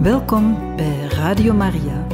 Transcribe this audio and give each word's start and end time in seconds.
Welkom 0.00 0.76
bij 0.76 1.06
Radio 1.08 1.54
Maria. 1.54 2.06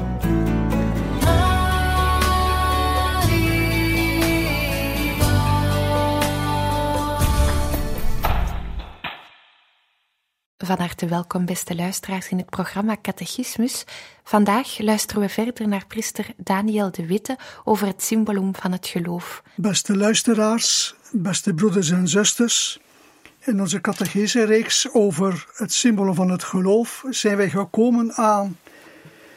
Van 10.57 10.79
harte 10.79 11.07
welkom, 11.07 11.45
beste 11.45 11.75
luisteraars, 11.75 12.29
in 12.29 12.39
het 12.39 12.51
programma 12.51 12.97
Catechismus. 13.03 13.85
Vandaag 14.25 14.79
luisteren 14.79 15.23
we 15.23 15.29
verder 15.29 15.69
naar 15.69 15.87
priester 15.87 16.27
Daniel 16.37 16.91
de 16.91 17.07
Witte 17.07 17.39
over 17.65 17.87
het 17.87 18.03
symbolum 18.03 18.55
van 18.55 18.73
het 18.73 18.87
geloof. 18.87 19.43
Beste 19.55 19.97
luisteraars, 19.97 20.95
beste 21.13 21.55
broeders 21.55 21.91
en 21.91 22.09
zusters, 22.09 22.81
in 23.47 23.61
onze 23.61 23.81
catechese-reeks 23.81 24.93
over 24.93 25.47
het 25.55 25.73
symbool 25.73 26.15
van 26.15 26.31
het 26.31 26.43
geloof 26.43 27.05
zijn 27.11 27.37
wij 27.37 27.51
gekomen 27.51 28.13
aan 28.15 28.59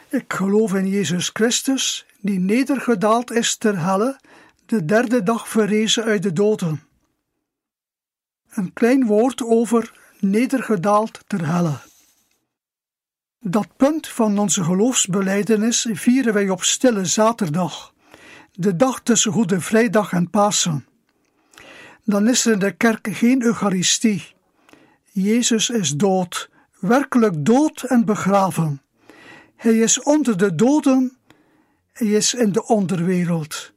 Ik 0.08 0.32
geloof 0.32 0.74
in 0.74 0.88
Jezus 0.88 1.30
Christus, 1.32 2.06
die 2.20 2.38
nedergedaald 2.38 3.30
is 3.30 3.56
ter 3.56 3.78
helle, 3.78 4.20
de 4.66 4.84
derde 4.84 5.22
dag 5.22 5.48
verrezen 5.48 6.04
uit 6.04 6.22
de 6.22 6.32
doden. 6.32 6.82
Een 8.50 8.72
klein 8.72 9.06
woord 9.06 9.42
over 9.42 9.92
nedergedaald 10.20 11.20
ter 11.26 11.46
helle. 11.46 11.78
Dat 13.40 13.76
punt 13.76 14.08
van 14.08 14.38
onze 14.38 14.64
geloofsbeleidenis 14.64 15.86
vieren 15.92 16.34
wij 16.34 16.48
op 16.48 16.62
Stille 16.62 17.04
Zaterdag, 17.04 17.94
de 18.52 18.76
dag 18.76 19.00
tussen 19.00 19.32
Goede 19.32 19.60
Vrijdag 19.60 20.12
en 20.12 20.30
Pasen 20.30 20.89
dan 22.04 22.28
is 22.28 22.46
er 22.46 22.52
in 22.52 22.58
de 22.58 22.72
kerk 22.72 23.08
geen 23.10 23.42
Eucharistie. 23.42 24.34
Jezus 25.12 25.70
is 25.70 25.90
dood, 25.90 26.50
werkelijk 26.78 27.44
dood 27.44 27.82
en 27.82 28.04
begraven. 28.04 28.82
Hij 29.56 29.78
is 29.78 30.02
onder 30.02 30.36
de 30.36 30.54
doden, 30.54 31.16
hij 31.92 32.06
is 32.06 32.34
in 32.34 32.52
de 32.52 32.66
onderwereld. 32.66 33.72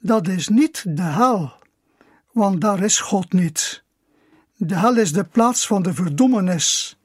Dat 0.00 0.28
is 0.28 0.48
niet 0.48 0.84
de 0.96 1.02
hel, 1.02 1.52
want 2.32 2.60
daar 2.60 2.82
is 2.82 3.00
God 3.00 3.32
niet. 3.32 3.82
De 4.56 4.76
hel 4.76 4.96
is 4.96 5.12
de 5.12 5.24
plaats 5.24 5.66
van 5.66 5.82
de 5.82 5.94
verdoemenis. 5.94 6.98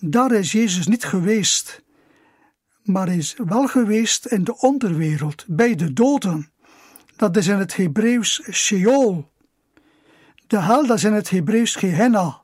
Daar 0.00 0.32
is 0.32 0.52
Jezus 0.52 0.86
niet 0.86 1.04
geweest, 1.04 1.82
maar 2.82 3.08
is 3.08 3.34
wel 3.44 3.66
geweest 3.66 4.26
in 4.26 4.44
de 4.44 4.58
onderwereld, 4.58 5.44
bij 5.48 5.74
de 5.74 5.92
doden. 5.92 6.50
Dat 7.16 7.36
is 7.36 7.46
in 7.46 7.58
het 7.58 7.76
Hebreeuws 7.76 8.42
Sheol. 8.50 9.32
De 10.46 10.60
hel, 10.60 10.86
dat 10.86 10.96
is 10.96 11.04
in 11.04 11.12
het 11.12 11.30
Hebreeuws 11.30 11.74
Gehenna. 11.74 12.42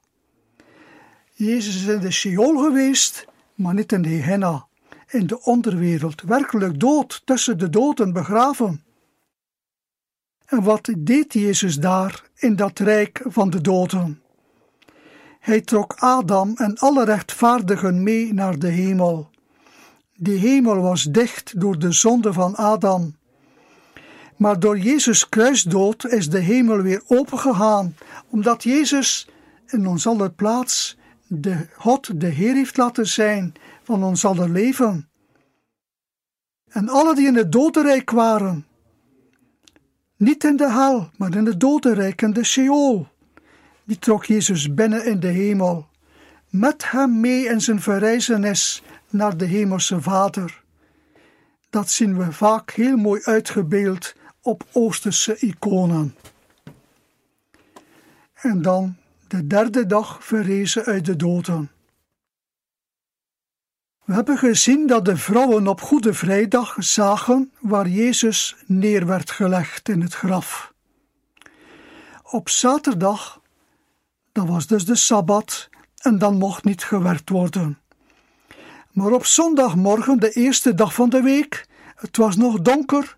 Jezus 1.33 1.77
is 1.77 1.87
in 1.87 2.01
de 2.01 2.11
Sheol 2.11 2.57
geweest, 2.57 3.27
maar 3.55 3.75
niet 3.75 3.93
in 3.93 4.03
de 4.03 4.09
Gehenna, 4.09 4.67
in 5.09 5.27
de 5.27 5.43
onderwereld, 5.43 6.23
werkelijk 6.23 6.81
dood, 6.81 7.23
tussen 7.25 7.59
de 7.59 7.71
doden 7.71 8.13
begraven. 8.13 8.85
En 10.47 10.63
wat 10.63 10.91
deed 10.99 11.33
Jezus 11.33 11.77
daar 11.77 12.25
in 12.35 12.57
dat 12.57 12.79
rijk 12.79 13.23
van 13.25 13.51
de 13.51 13.61
doden? 13.61 14.23
Hij 15.41 15.61
trok 15.61 15.95
Adam 15.99 16.53
en 16.57 16.79
alle 16.79 17.05
rechtvaardigen 17.05 18.03
mee 18.03 18.35
naar 18.35 18.59
de 18.59 18.69
hemel. 18.69 19.31
Die 20.17 20.39
hemel 20.39 20.81
was 20.81 21.03
dicht 21.03 21.61
door 21.61 21.79
de 21.79 21.93
zonde 21.93 22.33
van 22.33 22.57
Adam. 22.57 23.17
Maar 24.41 24.61
door 24.61 24.79
Jezus 24.79 25.29
kruisdood 25.29 26.07
is 26.07 26.31
de 26.31 26.39
hemel 26.39 26.83
weer 26.83 27.03
opengegaan, 27.07 27.97
omdat 28.29 28.63
Jezus 28.63 29.29
in 29.67 29.87
ons 29.87 30.07
aller 30.07 30.31
plaats 30.31 30.97
de 31.27 31.67
God, 31.77 32.21
de 32.21 32.27
Heer 32.27 32.55
heeft 32.55 32.77
laten 32.77 33.07
zijn 33.07 33.53
van 33.83 34.03
ons 34.05 34.25
aller 34.25 34.51
leven. 34.51 35.09
En 36.69 36.89
alle 36.89 37.15
die 37.15 37.27
in 37.27 37.37
het 37.37 37.53
dodenrijk 37.53 38.11
waren, 38.11 38.67
niet 40.17 40.45
in 40.45 40.57
de 40.57 40.71
hel, 40.71 41.11
maar 41.17 41.37
in 41.37 41.47
het 41.47 41.61
dodenrijk, 41.61 42.23
in 42.23 42.33
de 42.33 42.45
Sheol, 42.45 43.09
die 43.85 43.99
trok 43.99 44.25
Jezus 44.25 44.75
binnen 44.75 45.05
in 45.05 45.21
de 45.21 45.29
hemel, 45.29 45.89
met 46.49 46.91
hem 46.91 47.21
mee 47.21 47.45
in 47.45 47.61
zijn 47.61 47.81
verrijzenis 47.81 48.83
naar 49.11 49.37
de 49.37 49.45
hemelse 49.45 50.01
Vader. 50.01 50.63
Dat 51.71 51.91
zien 51.91 52.19
we 52.19 52.33
vaak 52.33 52.71
heel 52.71 52.97
mooi 52.97 53.21
uitgebeeld 53.23 54.19
op 54.43 54.65
Oosterse 54.73 55.37
iconen. 55.39 56.17
En 58.35 58.63
dan 58.63 58.97
de 59.29 59.47
derde 59.47 59.87
dag 59.87 60.25
verrezen 60.25 60.85
uit 60.85 61.05
de 61.05 61.17
doden. 61.17 61.71
We 64.05 64.17
hebben 64.17 64.39
gezien 64.39 64.87
dat 64.87 65.05
de 65.05 65.17
vrouwen 65.17 65.67
op 65.67 65.81
Goede 65.81 66.15
Vrijdag 66.15 66.77
zagen 66.79 67.53
waar 67.61 67.89
Jezus 67.89 68.57
neer 68.67 69.07
werd 69.07 69.31
gelegd 69.31 69.89
in 69.89 70.01
het 70.01 70.15
graf. 70.15 70.73
Op 72.23 72.49
zaterdag, 72.49 73.41
dat 74.33 74.47
was 74.47 74.67
dus 74.67 74.85
de 74.85 74.97
sabbat, 74.97 75.69
en 76.01 76.19
dan 76.19 76.39
mocht 76.39 76.65
niet 76.65 76.85
gewerkt 76.85 77.29
worden. 77.29 77.79
Maar 78.93 79.13
op 79.13 79.27
zondagmorgen, 79.27 80.19
de 80.19 80.31
eerste 80.31 80.75
dag 80.75 80.95
van 80.95 81.09
de 81.09 81.23
week, 81.23 81.67
het 81.97 82.17
was 82.17 82.37
nog 82.37 82.61
donker, 82.61 83.17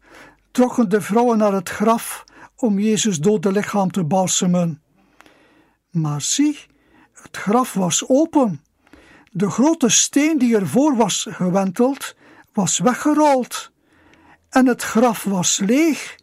trokken 0.52 0.88
de 0.88 1.00
vrouwen 1.00 1.38
naar 1.38 1.52
het 1.52 1.68
graf 1.68 2.24
om 2.56 2.78
Jezus 2.78 3.18
dode 3.18 3.52
lichaam 3.52 3.90
te 3.90 4.04
balsemen. 4.04 4.82
Maar 5.90 6.22
zie, 6.22 6.58
het 7.12 7.36
graf 7.36 7.72
was 7.72 8.08
open. 8.08 8.64
De 9.30 9.50
grote 9.50 9.88
steen 9.88 10.38
die 10.38 10.56
ervoor 10.56 10.96
was 10.96 11.26
gewenteld, 11.30 12.14
was 12.52 12.78
weggerold. 12.78 13.72
En 14.48 14.66
het 14.66 14.82
graf 14.82 15.24
was 15.24 15.58
leeg. 15.58 16.16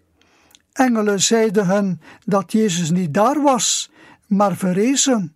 Engelen 0.73 1.21
zeiden 1.21 1.67
hen 1.67 2.01
dat 2.25 2.51
Jezus 2.51 2.89
niet 2.89 3.13
daar 3.13 3.41
was, 3.41 3.91
maar 4.27 4.55
verrezen. 4.55 5.35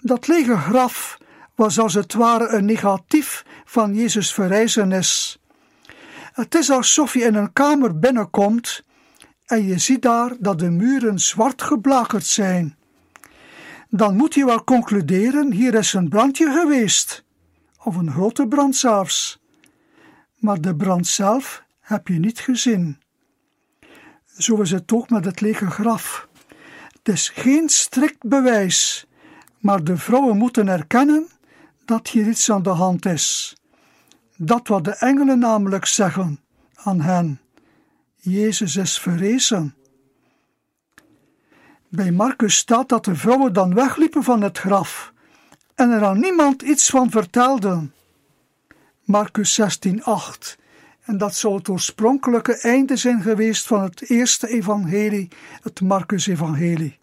Dat 0.00 0.26
lege 0.26 0.56
graf 0.56 1.18
was 1.54 1.78
als 1.78 1.94
het 1.94 2.12
ware 2.12 2.48
een 2.48 2.64
negatief 2.64 3.44
van 3.64 3.94
Jezus' 3.94 4.32
verrijzenis. 4.32 5.38
Het 6.34 6.54
is 6.54 6.70
alsof 6.70 7.12
je 7.14 7.20
in 7.20 7.34
een 7.34 7.52
kamer 7.52 7.98
binnenkomt 7.98 8.84
en 9.46 9.64
je 9.66 9.78
ziet 9.78 10.02
daar 10.02 10.36
dat 10.38 10.58
de 10.58 10.70
muren 10.70 11.18
zwart 11.18 11.62
geblakerd 11.62 12.26
zijn. 12.26 12.76
Dan 13.88 14.16
moet 14.16 14.34
je 14.34 14.44
wel 14.44 14.64
concluderen: 14.64 15.52
hier 15.52 15.74
is 15.74 15.92
een 15.92 16.08
brandje 16.08 16.52
geweest, 16.52 17.24
of 17.82 17.96
een 17.96 18.10
grote 18.10 18.46
brand 18.48 18.76
zelfs. 18.76 19.40
Maar 20.36 20.60
de 20.60 20.76
brand 20.76 21.06
zelf 21.06 21.64
heb 21.80 22.08
je 22.08 22.18
niet 22.18 22.38
gezien. 22.38 22.98
Zo 24.38 24.60
is 24.60 24.70
het 24.70 24.92
ook 24.92 25.10
met 25.10 25.24
het 25.24 25.40
lege 25.40 25.70
graf. 25.70 26.28
Het 26.92 27.08
is 27.14 27.28
geen 27.28 27.68
strikt 27.68 28.28
bewijs, 28.28 29.06
maar 29.58 29.84
de 29.84 29.96
vrouwen 29.96 30.36
moeten 30.36 30.68
erkennen 30.68 31.28
dat 31.84 32.08
hier 32.08 32.28
iets 32.28 32.50
aan 32.50 32.62
de 32.62 32.70
hand 32.70 33.06
is 33.06 33.56
dat 34.36 34.68
wat 34.68 34.84
de 34.84 34.96
engelen 34.96 35.38
namelijk 35.38 35.86
zeggen 35.86 36.40
aan 36.74 37.00
hen. 37.00 37.40
Jezus 38.16 38.76
is 38.76 38.98
verrezen. 38.98 39.74
Bij 41.88 42.12
Marcus 42.12 42.56
staat 42.56 42.88
dat 42.88 43.04
de 43.04 43.16
vrouwen 43.16 43.52
dan 43.52 43.74
wegliepen 43.74 44.22
van 44.22 44.42
het 44.42 44.58
graf 44.58 45.12
en 45.74 45.90
er 45.90 46.04
aan 46.04 46.20
niemand 46.20 46.62
iets 46.62 46.90
van 46.90 47.10
vertelden. 47.10 47.94
Marcus 49.02 49.54
16:8. 49.54 50.56
En 51.04 51.18
dat 51.18 51.34
zou 51.34 51.54
het 51.54 51.68
oorspronkelijke 51.68 52.58
einde 52.60 52.96
zijn 52.96 53.22
geweest 53.22 53.66
van 53.66 53.82
het 53.82 54.10
eerste 54.10 54.48
evangelie, 54.48 55.28
het 55.62 55.80
Marcus-evangelie. 55.80 56.98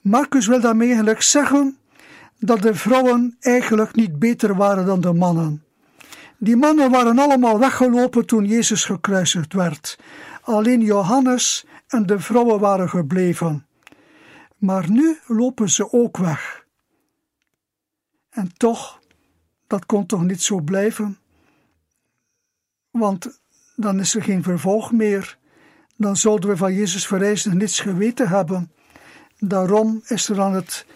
Marcus 0.00 0.46
wil 0.46 0.60
daarmee 0.60 0.88
eigenlijk 0.88 1.22
zeggen 1.22 1.78
dat 2.44 2.62
de 2.62 2.74
vrouwen 2.74 3.36
eigenlijk 3.40 3.94
niet 3.94 4.18
beter 4.18 4.56
waren 4.56 4.86
dan 4.86 5.00
de 5.00 5.12
mannen. 5.12 5.64
Die 6.38 6.56
mannen 6.56 6.90
waren 6.90 7.18
allemaal 7.18 7.58
weggelopen 7.58 8.26
toen 8.26 8.44
Jezus 8.44 8.84
gekruisigd 8.84 9.52
werd. 9.52 9.98
Alleen 10.42 10.80
Johannes 10.80 11.66
en 11.86 12.06
de 12.06 12.18
vrouwen 12.20 12.60
waren 12.60 12.88
gebleven. 12.88 13.66
Maar 14.56 14.90
nu 14.90 15.18
lopen 15.26 15.70
ze 15.70 15.92
ook 15.92 16.16
weg. 16.16 16.66
En 18.30 18.52
toch, 18.56 19.00
dat 19.66 19.86
kon 19.86 20.06
toch 20.06 20.22
niet 20.22 20.42
zo 20.42 20.60
blijven? 20.60 21.18
Want 22.90 23.40
dan 23.76 24.00
is 24.00 24.14
er 24.14 24.22
geen 24.22 24.42
vervolg 24.42 24.92
meer. 24.92 25.38
Dan 25.96 26.16
zouden 26.16 26.50
we 26.50 26.56
van 26.56 26.74
Jezus 26.74 27.06
verrijzen 27.06 27.56
niets 27.56 27.80
geweten 27.80 28.28
hebben. 28.28 28.72
Daarom 29.38 30.02
is 30.06 30.28
er 30.28 30.40
aan 30.40 30.54
het 30.54 30.86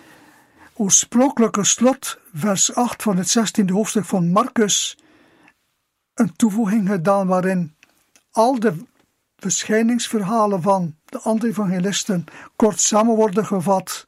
oorspronkelijke 0.78 1.64
slot, 1.64 2.18
vers 2.34 2.74
8 2.74 3.02
van 3.02 3.16
het 3.16 3.38
16e 3.38 3.72
hoofdstuk 3.72 4.04
van 4.04 4.30
Marcus, 4.30 4.98
een 6.14 6.36
toevoeging 6.36 6.88
gedaan 6.88 7.26
waarin 7.26 7.74
al 8.30 8.58
de 8.60 8.74
verschijningsverhalen 9.36 10.62
van 10.62 10.96
de 11.04 11.18
andere 11.18 11.50
evangelisten 11.50 12.24
kort 12.56 12.80
samen 12.80 13.14
worden 13.14 13.46
gevat. 13.46 14.06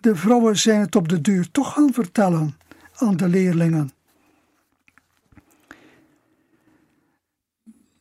de 0.00 0.16
vrouwen 0.16 0.58
zijn 0.58 0.80
het 0.80 0.96
op 0.96 1.08
de 1.08 1.20
duur 1.20 1.50
toch 1.50 1.72
gaan 1.72 1.92
vertellen 1.92 2.56
aan 2.94 3.16
de 3.16 3.28
leerlingen. 3.28 3.92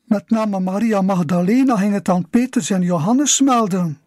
Met 0.03 0.29
name 0.29 0.59
Maria 0.59 1.01
Magdalena 1.01 1.77
ging 1.77 1.94
het 1.94 2.09
aan 2.09 2.29
Petrus 2.29 2.69
en 2.69 2.81
Johannes 2.81 3.39
melden. 3.41 4.00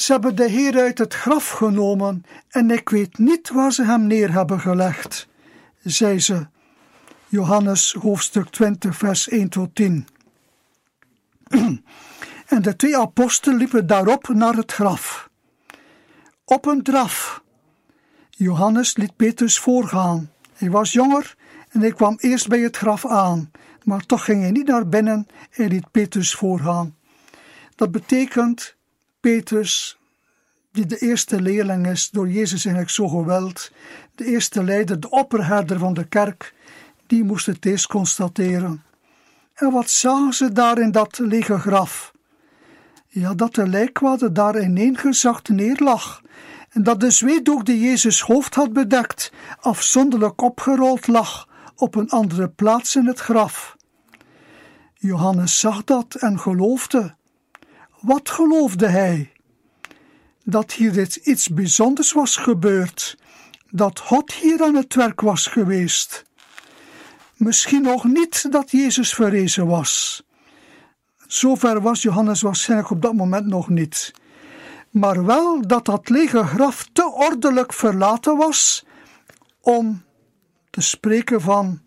Ze 0.00 0.12
hebben 0.12 0.36
de 0.36 0.48
Heer 0.48 0.80
uit 0.80 0.98
het 0.98 1.14
graf 1.14 1.48
genomen 1.48 2.24
en 2.48 2.70
ik 2.70 2.88
weet 2.88 3.18
niet 3.18 3.50
waar 3.50 3.72
ze 3.72 3.84
hem 3.84 4.06
neer 4.06 4.32
hebben 4.32 4.60
gelegd, 4.60 5.28
zei 5.82 6.20
ze. 6.20 6.46
Johannes 7.26 7.92
hoofdstuk 7.92 8.48
20, 8.48 8.96
vers 8.96 9.28
1 9.28 9.48
tot 9.48 9.74
10. 9.74 10.06
en 12.46 12.62
de 12.62 12.76
twee 12.76 12.96
apostelen 12.96 13.58
liepen 13.58 13.86
daarop 13.86 14.28
naar 14.28 14.54
het 14.54 14.72
graf. 14.72 15.30
Op 16.44 16.66
een 16.66 16.82
draf. 16.82 17.42
Johannes 18.30 18.96
liet 18.96 19.16
Petrus 19.16 19.58
voorgaan. 19.58 20.30
Hij 20.52 20.70
was 20.70 20.92
jonger 20.92 21.34
en 21.68 21.80
hij 21.80 21.92
kwam 21.92 22.16
eerst 22.20 22.48
bij 22.48 22.60
het 22.60 22.76
graf 22.76 23.06
aan, 23.06 23.50
maar 23.84 24.06
toch 24.06 24.24
ging 24.24 24.42
hij 24.42 24.50
niet 24.50 24.66
naar 24.66 24.88
binnen 24.88 25.26
en 25.50 25.68
liet 25.68 25.90
Petrus 25.90 26.34
voorgaan. 26.34 26.96
Dat 27.74 27.90
betekent 27.90 28.78
Petrus, 29.20 29.98
die 30.72 30.86
de 30.86 30.98
eerste 30.98 31.40
leerling 31.40 31.86
is, 31.86 32.10
door 32.10 32.28
Jezus 32.28 32.64
eigenlijk 32.64 32.90
zo 32.90 33.08
geweld, 33.08 33.70
de 34.14 34.24
eerste 34.24 34.64
leider, 34.64 35.00
de 35.00 35.10
opperherder 35.10 35.78
van 35.78 35.94
de 35.94 36.04
kerk, 36.04 36.54
die 37.06 37.24
moest 37.24 37.46
het 37.46 37.66
eerst 37.66 37.86
constateren. 37.86 38.82
En 39.54 39.70
wat 39.70 39.90
zagen 39.90 40.32
ze 40.32 40.52
daar 40.52 40.78
in 40.78 40.90
dat 40.90 41.18
lege 41.18 41.58
graf? 41.58 42.12
Ja, 43.06 43.34
dat 43.34 43.54
de 43.54 43.68
lijkwade 43.68 44.32
daar 44.32 44.60
ineengezakt 44.60 45.48
neerlag 45.48 46.22
en 46.70 46.82
dat 46.82 47.00
de 47.00 47.10
zweetdoek 47.10 47.64
die 47.64 47.80
Jezus 47.80 48.20
hoofd 48.20 48.54
had 48.54 48.72
bedekt 48.72 49.32
afzonderlijk 49.60 50.42
opgerold 50.42 51.06
lag 51.06 51.48
op 51.76 51.94
een 51.94 52.10
andere 52.10 52.48
plaats 52.48 52.96
in 52.96 53.06
het 53.06 53.18
graf. 53.18 53.76
Johannes 54.94 55.58
zag 55.58 55.84
dat 55.84 56.14
en 56.14 56.38
geloofde. 56.38 57.14
Wat 58.00 58.30
geloofde 58.30 58.86
hij? 58.86 59.32
Dat 60.44 60.72
hier 60.72 61.18
iets 61.22 61.48
bijzonders 61.48 62.12
was 62.12 62.36
gebeurd, 62.36 63.18
dat 63.70 63.98
God 63.98 64.32
hier 64.32 64.62
aan 64.62 64.74
het 64.74 64.94
werk 64.94 65.20
was 65.20 65.46
geweest. 65.46 66.24
Misschien 67.36 67.82
nog 67.82 68.04
niet 68.04 68.52
dat 68.52 68.70
Jezus 68.70 69.14
verrezen 69.14 69.66
was. 69.66 70.22
Zover 71.26 71.80
was 71.80 72.02
Johannes 72.02 72.42
waarschijnlijk 72.42 72.90
op 72.90 73.02
dat 73.02 73.14
moment 73.14 73.46
nog 73.46 73.68
niet. 73.68 74.12
Maar 74.90 75.24
wel 75.24 75.66
dat 75.66 75.84
dat 75.84 76.08
lege 76.08 76.44
graf 76.44 76.88
te 76.92 77.12
ordelijk 77.12 77.72
verlaten 77.72 78.36
was 78.36 78.84
om 79.60 80.02
te 80.70 80.80
spreken 80.80 81.40
van 81.40 81.82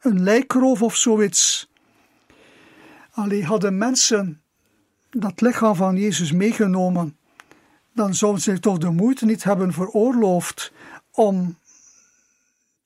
een 0.00 0.22
lijkroof 0.22 0.82
of 0.82 0.96
zoiets. 0.96 1.70
Alleen 3.10 3.44
hadden 3.44 3.78
mensen 3.78 4.42
dat 5.10 5.40
lichaam 5.40 5.74
van 5.74 5.96
Jezus 5.96 6.32
meegenomen, 6.32 7.16
dan 7.94 8.14
zouden 8.14 8.42
ze 8.42 8.60
toch 8.60 8.78
de 8.78 8.90
moeite 8.90 9.24
niet 9.24 9.44
hebben 9.44 9.72
veroorloofd 9.72 10.72
om 11.10 11.56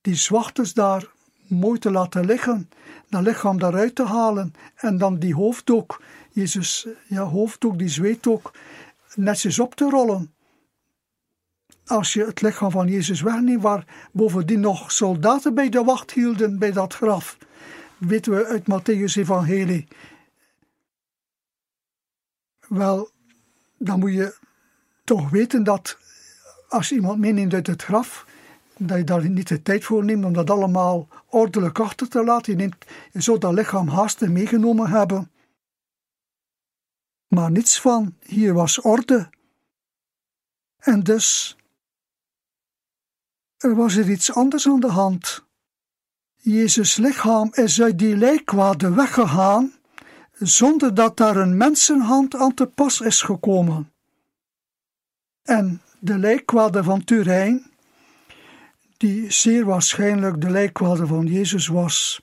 die 0.01 0.15
zwachters 0.15 0.73
daar 0.73 1.07
mooi 1.47 1.79
te 1.79 1.91
laten 1.91 2.27
liggen, 2.27 2.71
dat 3.09 3.23
lichaam 3.23 3.59
daaruit 3.59 3.95
te 3.95 4.05
halen 4.05 4.55
en 4.75 4.99
dan 4.99 5.19
die 5.19 5.35
hoofddoek, 5.35 6.03
Jezus, 6.31 6.87
ja, 7.09 7.23
hoofddoek, 7.23 7.79
die 7.79 7.89
zweetdoek, 7.89 8.53
netjes 9.15 9.59
op 9.59 9.75
te 9.75 9.89
rollen. 9.89 10.35
Als 11.87 12.13
je 12.13 12.25
het 12.25 12.41
lichaam 12.41 12.71
van 12.71 12.89
Jezus 12.89 13.21
wegneemt, 13.21 13.63
waar 13.63 14.09
bovendien 14.13 14.61
nog 14.61 14.93
soldaten 14.93 15.55
bij 15.55 15.69
de 15.69 15.85
wacht 15.85 16.11
hielden 16.11 16.59
bij 16.59 16.73
dat 16.73 16.95
graf, 16.95 17.39
weten 17.99 18.33
we 18.33 18.47
uit 18.47 18.63
Matthäus 18.63 19.17
Evangelie. 19.17 19.89
Wel, 22.69 23.11
dan 23.79 23.99
moet 23.99 24.13
je 24.13 24.37
toch 25.05 25.31
weten 25.31 25.65
dat 25.65 25.99
als 26.69 26.89
je 26.89 26.95
iemand 26.95 27.19
meeneemt 27.19 27.55
uit 27.55 27.67
het 27.67 27.83
graf, 27.83 28.27
dat 28.79 28.99
je 28.99 29.05
daar 29.05 29.29
niet 29.29 29.49
de 29.49 29.63
tijd 29.63 29.85
voor 29.85 30.05
neemt 30.05 30.25
om 30.25 30.33
dat 30.33 30.51
allemaal 30.51 31.09
ordelijk 31.27 31.79
achter 31.79 32.09
te 32.09 32.25
laten. 32.25 32.53
Je, 32.53 32.59
neemt, 32.59 32.85
zou 33.13 33.39
dat 33.39 33.53
lichaam 33.53 33.89
haast 33.89 34.21
meegenomen 34.21 34.91
hebben. 34.91 35.31
Maar 37.29 37.51
niets 37.51 37.81
van, 37.81 38.17
hier 38.23 38.55
was 38.55 38.81
orde. 38.81 39.31
En 40.79 41.03
dus, 41.03 41.57
er 43.57 43.75
was 43.75 43.97
er 43.97 44.11
iets 44.11 44.33
anders 44.35 44.69
aan 44.69 44.81
de 44.81 44.91
hand. 44.91 45.45
Jezus' 46.35 46.97
lichaam 46.97 47.51
is 47.53 47.83
uit 47.83 47.99
die 47.99 48.17
lijkwade 48.17 48.95
weggegaan, 48.95 49.73
zonder 50.39 50.95
dat 50.95 51.17
daar 51.17 51.37
een 51.37 51.57
mensenhand 51.57 52.35
aan 52.35 52.55
te 52.55 52.67
pas 52.67 53.01
is 53.01 53.23
gekomen. 53.23 53.93
En 55.43 55.83
de 55.99 56.19
lijkwade 56.19 56.83
van 56.83 57.05
Turijn 57.05 57.67
die 58.97 59.33
zeer 59.33 59.65
waarschijnlijk 59.65 60.41
de 60.41 60.51
lijkwade 60.51 61.07
van 61.07 61.27
Jezus 61.27 61.67
was. 61.67 62.23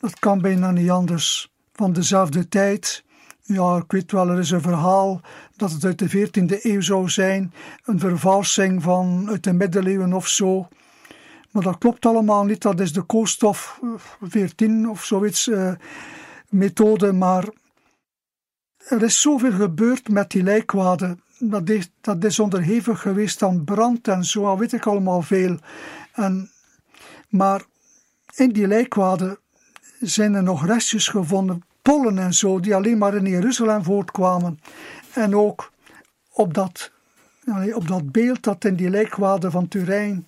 Dat 0.00 0.18
kan 0.18 0.40
bijna 0.40 0.70
niet 0.70 0.90
anders. 0.90 1.52
Van 1.72 1.92
dezelfde 1.92 2.48
tijd. 2.48 3.04
Ja, 3.42 3.76
ik 3.76 3.92
weet 3.92 4.12
wel, 4.12 4.28
er 4.28 4.38
is 4.38 4.50
een 4.50 4.60
verhaal 4.60 5.20
dat 5.56 5.70
het 5.70 5.84
uit 5.84 5.98
de 5.98 6.10
14e 6.10 6.62
eeuw 6.62 6.80
zou 6.80 7.08
zijn. 7.08 7.52
Een 7.84 7.98
vervalsing 7.98 8.82
van 8.82 9.26
uit 9.28 9.44
de 9.44 9.52
middeleeuwen 9.52 10.12
of 10.12 10.28
zo. 10.28 10.68
Maar 11.50 11.62
dat 11.62 11.78
klopt 11.78 12.06
allemaal 12.06 12.44
niet. 12.44 12.62
Dat 12.62 12.80
is 12.80 12.92
de 12.92 13.02
koolstof 13.02 13.80
14 14.20 14.88
of 14.90 15.04
zoiets 15.04 15.48
uh, 15.48 15.72
methode. 16.56 17.12
Maar 17.12 17.48
er 18.76 19.02
is 19.02 19.20
zoveel 19.20 19.52
gebeurd 19.52 20.08
met 20.08 20.30
die 20.30 20.42
lijkwade 20.42 21.16
dat 21.38 21.68
is, 21.68 21.90
dat 22.00 22.38
onderhevig 22.38 23.00
geweest 23.00 23.42
aan 23.42 23.64
brand 23.64 24.08
en 24.08 24.24
zo, 24.24 24.46
al 24.46 24.58
weet 24.58 24.72
ik 24.72 24.86
allemaal 24.86 25.22
veel. 25.22 25.58
En, 26.12 26.50
maar 27.28 27.64
in 28.34 28.48
die 28.48 28.66
lijkwade 28.66 29.38
zijn 30.00 30.34
er 30.34 30.42
nog 30.42 30.66
restjes 30.66 31.08
gevonden, 31.08 31.62
pollen 31.82 32.18
en 32.18 32.34
zo, 32.34 32.60
die 32.60 32.74
alleen 32.74 32.98
maar 32.98 33.14
in 33.14 33.26
Jeruzalem 33.26 33.84
voortkwamen. 33.84 34.60
En 35.12 35.36
ook 35.36 35.72
op 36.32 36.54
dat, 36.54 36.92
op 37.74 37.88
dat 37.88 38.12
beeld 38.12 38.42
dat 38.42 38.64
in 38.64 38.76
die 38.76 38.90
lijkwade 38.90 39.50
van 39.50 39.68
Turijn 39.68 40.26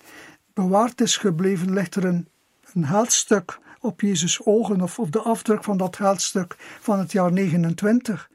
bewaard 0.54 1.00
is 1.00 1.16
gebleven, 1.16 1.73
ligt 1.73 1.94
er 1.94 2.04
een, 2.04 2.28
een 2.73 2.87
geldstuk 2.87 3.58
op 3.80 4.00
Jezus' 4.00 4.44
ogen, 4.44 4.80
of 4.80 4.99
op 4.99 5.12
de 5.12 5.20
afdruk 5.20 5.64
van 5.64 5.76
dat 5.76 5.97
geldstuk 5.97 6.56
van 6.80 6.99
het 6.99 7.12
jaar 7.12 7.32
29 7.32 8.30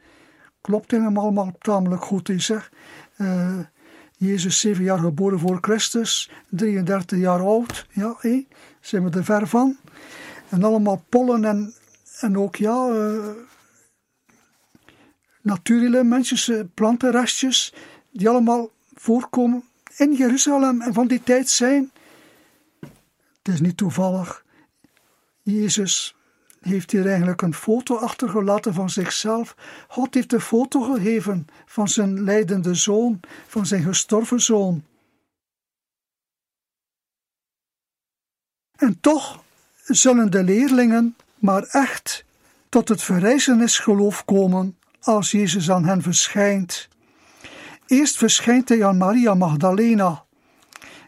klopt 0.62 0.92
helemaal 0.92 1.24
allemaal 1.24 1.56
tamelijk 1.60 2.04
goed 2.04 2.30
is. 2.30 2.46
Zeg. 2.46 2.72
Uh, 3.18 3.60
Jezus 4.18 4.60
zeven 4.60 4.84
jaar 4.84 5.00
geboren 5.00 5.40
voor 5.40 5.58
Christus, 5.62 6.32
33 6.50 7.20
jaar 7.20 7.40
oud, 7.40 7.88
ja, 7.92 8.16
hé, 8.20 8.48
zijn 8.82 9.04
we 9.04 9.18
er 9.18 9.24
ver 9.24 9.48
van. 9.48 9.78
En 10.50 10.64
allemaal 10.64 11.04
pollen 11.10 11.46
en, 11.46 11.74
en 12.20 12.38
ook, 12.38 12.56
ja, 12.56 12.90
uh, 12.90 13.30
natuurlijke 15.42 16.68
plantenrestjes, 16.74 17.74
die 18.12 18.30
allemaal 18.30 18.70
voorkomen 18.94 19.64
in 19.98 20.14
Jeruzalem 20.14 20.82
en 20.82 20.94
van 20.94 21.08
die 21.08 21.24
tijd 21.24 21.50
zijn. 21.50 21.92
Het 23.44 23.54
is 23.54 23.62
niet 23.62 23.78
toevallig. 23.78 24.43
Jezus 25.44 26.16
heeft 26.62 26.92
hier 26.92 27.08
eigenlijk 27.08 27.42
een 27.42 27.54
foto 27.54 27.96
achtergelaten 27.96 28.74
van 28.74 28.90
zichzelf. 28.90 29.56
God 29.88 30.14
heeft 30.14 30.34
een 30.34 30.42
foto 30.42 30.82
gegeven 30.82 31.48
van 31.66 31.88
zijn 31.88 32.24
lijdende 32.24 32.74
zoon, 32.76 33.20
van 33.48 33.66
zijn 33.66 33.84
gestorven 33.84 34.42
zoon. 34.42 34.84
En 38.76 39.00
toch 39.00 39.44
zullen 39.84 40.32
de 40.32 40.44
leerlingen 40.44 41.16
maar 41.36 41.64
echt 41.64 42.26
tot 42.70 42.90
het 42.90 43.04
verrijzenisgeloof 43.04 44.26
komen 44.26 44.78
als 45.02 45.32
Jezus 45.32 45.72
aan 45.72 45.86
hen 45.86 46.02
verschijnt. 46.02 46.88
Eerst 47.88 48.18
verschijnt 48.18 48.70
hij 48.70 48.86
aan 48.86 48.98
Maria 48.98 49.34
Magdalena. 49.34 50.26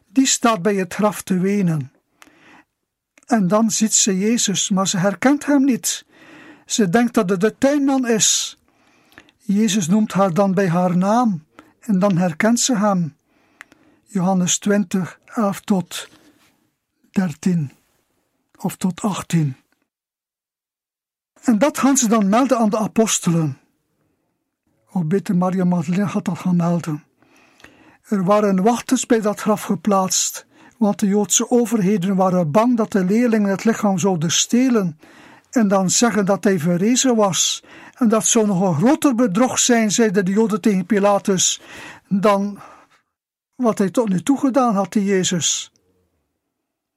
Die 0.08 0.26
staat 0.26 0.62
bij 0.62 0.76
het 0.76 0.94
graf 0.94 1.22
te 1.22 1.40
wenen. 1.40 1.95
En 3.26 3.48
dan 3.48 3.72
ziet 3.72 3.94
ze 3.94 4.18
Jezus, 4.20 4.70
maar 4.70 4.88
ze 4.88 4.98
herkent 4.98 5.46
hem 5.46 5.64
niet. 5.64 6.06
Ze 6.66 6.90
denkt 6.90 7.14
dat 7.14 7.30
het 7.30 7.42
de 7.42 7.58
tuinman 7.58 8.08
is. 8.08 8.58
Jezus 9.38 9.88
noemt 9.88 10.14
haar 10.14 10.34
dan 10.34 10.54
bij 10.54 10.70
haar 10.70 10.98
naam 10.98 11.46
en 11.80 12.00
dan 12.00 12.18
herkent 12.18 12.60
ze 12.60 12.78
hem. 12.78 13.16
Johannes 14.04 14.58
20, 14.58 15.20
11 15.26 15.62
tot 15.62 16.10
13 17.12 17.72
of 18.58 18.76
tot 18.76 19.02
18. 19.02 19.56
En 21.42 21.58
dat 21.58 21.78
gaan 21.78 21.98
ze 21.98 22.08
dan 22.08 22.30
melden 22.30 22.58
aan 22.58 22.70
de 22.70 22.78
apostelen. 22.78 23.58
Of 24.92 25.06
beter 25.06 25.36
Maria 25.36 25.64
Magdalena 25.64 26.08
gaat 26.08 26.26
dat 26.26 26.40
gaan 26.40 26.56
melden. 26.56 27.04
Er 28.02 28.24
waren 28.24 28.64
wachters 28.64 29.06
bij 29.06 29.22
dat 29.22 29.40
graf 29.40 29.62
geplaatst, 29.62 30.45
want 30.78 31.00
de 31.00 31.08
Joodse 31.08 31.50
overheden 31.50 32.16
waren 32.16 32.52
bang 32.52 32.78
dat 32.78 32.92
de 32.92 33.06
leerlingen 33.06 33.50
het 33.50 33.64
lichaam 33.64 33.98
zouden 33.98 34.32
stelen 34.32 35.00
en 35.52 35.68
dan 35.68 35.90
zeggen 35.90 36.26
dat 36.26 36.44
hij 36.44 36.60
verrezen 36.60 37.16
was. 37.16 37.64
En 37.94 38.10
dat 38.10 38.26
zou 38.26 38.48
nog 38.48 38.62
een 38.62 38.76
groter 38.76 39.16
bedrog 39.16 39.60
zijn, 39.60 39.92
zeiden 39.92 40.26
de 40.26 40.32
Joden 40.32 40.62
tegen 40.62 40.86
Pilatus, 40.86 41.62
dan 42.08 42.60
wat 43.56 43.78
hij 43.78 43.90
tot 43.90 44.10
nu 44.10 44.24
toe 44.24 44.40
gedaan 44.40 44.76
had, 44.76 44.94
die 44.94 45.04
Jezus. 45.04 45.72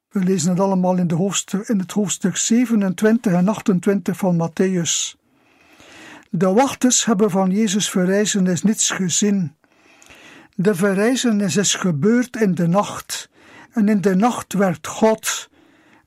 We 0.09 0.25
lezen 0.25 0.51
het 0.51 0.61
allemaal 0.61 0.97
in, 0.97 1.07
de 1.07 1.15
hoofdstuk, 1.15 1.69
in 1.69 1.79
het 1.79 1.93
hoofdstuk 1.93 2.37
27 2.37 3.33
en 3.33 3.49
28 3.49 4.17
van 4.17 4.51
Matthäus. 4.51 5.17
De 6.31 6.53
wachters 6.53 7.05
hebben 7.05 7.31
van 7.31 7.51
Jezus 7.51 7.91
verrijzenis 7.91 8.63
niets 8.63 8.91
gezien. 8.91 9.57
De 10.55 10.75
verrijzenis 10.75 11.57
is 11.57 11.75
gebeurd 11.75 12.37
in 12.37 12.55
de 12.55 12.67
nacht. 12.67 13.31
En 13.79 13.89
in 13.89 14.01
de 14.01 14.15
nacht 14.15 14.53
werd 14.53 14.87
God, 14.87 15.49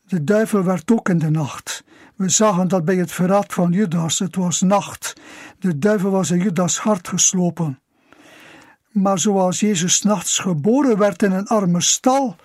de 0.07 0.23
duivel 0.23 0.63
werd 0.63 0.91
ook 0.91 1.09
in 1.09 1.19
de 1.19 1.29
nacht. 1.29 1.83
We 2.15 2.29
zagen 2.29 2.67
dat 2.67 2.85
bij 2.85 2.95
het 2.95 3.11
verraad 3.11 3.53
van 3.53 3.71
Judas. 3.71 4.19
Het 4.19 4.35
was 4.35 4.61
nacht. 4.61 5.13
De 5.59 5.79
duivel 5.79 6.09
was 6.09 6.31
in 6.31 6.39
Judas 6.39 6.77
hart 6.77 7.07
geslopen. 7.07 7.79
Maar 8.89 9.19
zoals 9.19 9.59
Jezus 9.59 10.01
nachts 10.01 10.39
geboren 10.39 10.97
werd 10.97 11.23
in 11.23 11.31
een 11.31 11.47
arme 11.47 11.81
stal, 11.81 12.35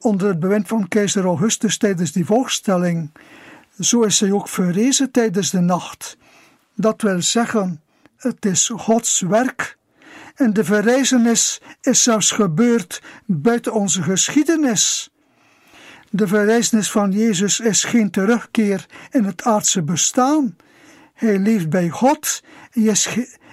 onder 0.00 0.28
het 0.28 0.40
bewind 0.40 0.68
van 0.68 0.88
keizer 0.88 1.24
Augustus 1.24 1.76
tijdens 1.78 2.12
die 2.12 2.24
volkstelling, 2.24 3.10
zo 3.78 4.02
is 4.02 4.20
hij 4.20 4.32
ook 4.32 4.48
verrezen 4.48 5.10
tijdens 5.10 5.50
de 5.50 5.60
nacht. 5.60 6.16
Dat 6.74 7.02
wil 7.02 7.22
zeggen, 7.22 7.80
het 8.16 8.44
is 8.44 8.70
Gods 8.76 9.20
werk. 9.20 9.78
En 10.34 10.52
de 10.52 10.64
verrijzenis 10.64 11.60
is 11.80 12.02
zelfs 12.02 12.30
gebeurd 12.30 13.02
buiten 13.26 13.72
onze 13.72 14.02
geschiedenis. 14.02 15.10
De 16.10 16.26
verrijzenis 16.26 16.90
van 16.90 17.12
Jezus 17.12 17.60
is 17.60 17.84
geen 17.84 18.10
terugkeer 18.10 18.86
in 19.10 19.24
het 19.24 19.42
aardse 19.42 19.82
bestaan. 19.82 20.56
Hij 21.14 21.38
leeft 21.38 21.68
bij 21.68 21.88
God. 21.88 22.42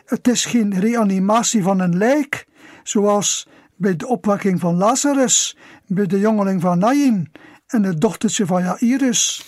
Het 0.05 0.27
is 0.27 0.45
geen 0.45 0.79
reanimatie 0.79 1.63
van 1.63 1.79
een 1.79 1.97
lijk, 1.97 2.47
zoals 2.83 3.47
bij 3.75 3.95
de 3.95 4.07
opwekking 4.07 4.59
van 4.59 4.75
Lazarus, 4.75 5.57
bij 5.85 6.05
de 6.05 6.19
jongeling 6.19 6.61
van 6.61 6.79
Naim 6.79 7.31
en 7.67 7.83
het 7.83 8.01
dochtertje 8.01 8.45
van 8.45 8.63
Jairus. 8.63 9.45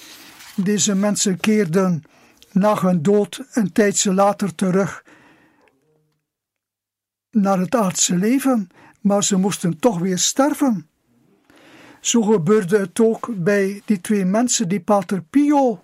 Deze 0.56 0.96
mensen 0.96 1.40
keerden 1.40 2.04
na 2.52 2.82
hun 2.82 3.02
dood 3.02 3.42
een 3.54 3.72
tijdje 3.72 4.14
later 4.14 4.56
terug 4.56 5.04
naar 7.32 7.60
het 7.60 7.76
aardse 7.76 8.16
leven, 8.16 8.70
maar 9.02 9.24
ze 9.24 9.38
moesten 9.38 9.80
toch 9.80 10.00
weer 10.00 10.18
sterven. 10.18 10.90
Zo 12.00 12.22
gebeurde 12.22 12.78
het 12.78 13.00
ook 13.00 13.30
bij 13.36 13.82
die 13.86 14.02
twee 14.02 14.26
mensen 14.26 14.68
die 14.68 14.80
Pater 14.80 15.22
Pio 15.22 15.80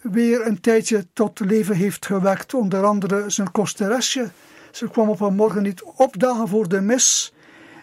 weer 0.00 0.46
een 0.46 0.60
tijdje 0.60 1.06
tot 1.12 1.40
leven 1.40 1.76
heeft 1.76 2.06
gewekt, 2.06 2.54
onder 2.54 2.84
andere 2.84 3.30
zijn 3.30 3.50
kosteresje. 3.50 4.30
Ze 4.70 4.88
kwam 4.88 5.08
op 5.08 5.20
een 5.20 5.34
morgen 5.34 5.62
niet 5.62 5.82
opdagen 5.82 6.48
voor 6.48 6.68
de 6.68 6.80
mis. 6.80 7.32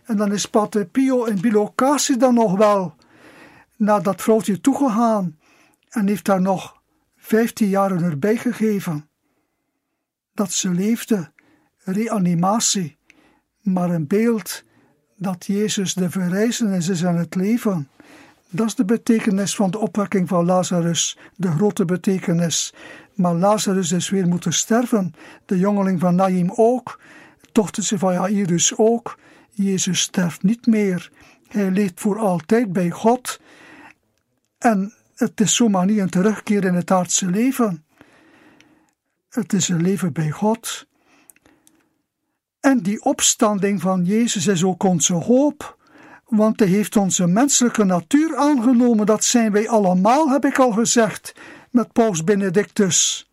En 0.04 0.18
dan 0.18 0.34
is 0.34 0.46
Pater 0.46 0.86
Pio 0.86 1.24
in 1.24 1.42
bilocatie 1.42 2.18
dan 2.18 2.34
nog 2.34 2.58
wel 2.58 2.96
naar 3.76 4.04
dat 4.04 4.22
vrouwtje 4.22 4.62
toegegaan 4.62 5.40
en 5.90 6.08
heeft 6.08 6.26
daar 6.26 6.42
nog 6.42 6.82
vijftien 7.16 7.70
jaren 7.70 8.04
erbij 8.04 8.38
gegeven. 8.38 9.10
Dat 10.34 10.52
ze 10.52 10.70
leefde, 10.70 11.32
reanimatie, 11.78 12.97
maar 13.68 13.90
een 13.90 14.08
beeld 14.08 14.64
dat 15.16 15.46
Jezus 15.46 15.94
de 15.94 16.10
verrijzenis 16.10 16.88
is 16.88 17.06
aan 17.06 17.16
het 17.18 17.36
leven. 17.36 17.90
Dat 18.50 18.68
is 18.68 18.76
de 18.76 18.86
betekenis 18.86 19.56
van 19.56 19.72
de 19.72 19.78
opwekking 19.78 20.28
van 20.28 20.46
Lazarus, 20.46 21.18
de 21.36 21.52
grote 21.52 21.86
betekenis. 21.86 22.74
Maar 23.14 23.34
Lazarus 23.34 23.92
is 23.92 24.10
weer 24.10 24.28
moeten 24.28 24.54
sterven, 24.54 25.14
de 25.46 25.58
jongeling 25.58 26.00
van 26.00 26.16
Naim 26.16 26.52
ook, 26.56 27.00
dochtertje 27.52 27.98
van 27.98 28.14
Jairus 28.14 28.78
ook. 28.78 29.18
Jezus 29.50 30.00
sterft 30.00 30.44
niet 30.44 30.66
meer. 30.66 31.12
Hij 31.48 31.72
leeft 31.72 32.00
voor 32.00 32.20
altijd 32.20 32.74
bij 32.74 32.90
God. 32.90 33.40
En 34.58 34.94
het 35.16 35.42
is 35.42 35.56
zomaar 35.56 35.86
niet 35.86 36.00
een 36.00 36.10
terugkeer 36.10 36.66
in 36.66 36.74
het 36.74 36.92
aardse 36.92 37.26
leven. 37.26 37.86
Het 39.30 39.54
is 39.54 39.70
een 39.70 39.82
leven 39.82 40.14
bij 40.14 40.30
God. 40.30 40.88
En 42.68 42.80
die 42.80 43.04
opstanding 43.04 43.82
van 43.82 44.06
Jezus 44.06 44.48
is 44.48 44.64
ook 44.64 44.84
onze 44.84 45.14
hoop, 45.14 45.78
want 46.26 46.60
hij 46.60 46.68
heeft 46.68 46.96
onze 46.96 47.28
menselijke 47.28 47.84
natuur 47.84 48.36
aangenomen. 48.36 49.06
Dat 49.06 49.24
zijn 49.24 49.52
wij 49.52 49.70
allemaal, 49.70 50.30
heb 50.30 50.46
ik 50.46 50.60
al 50.60 50.72
gezegd, 50.72 51.34
met 51.72 51.94
Paus 51.94 52.24
Benedictus. 52.24 53.30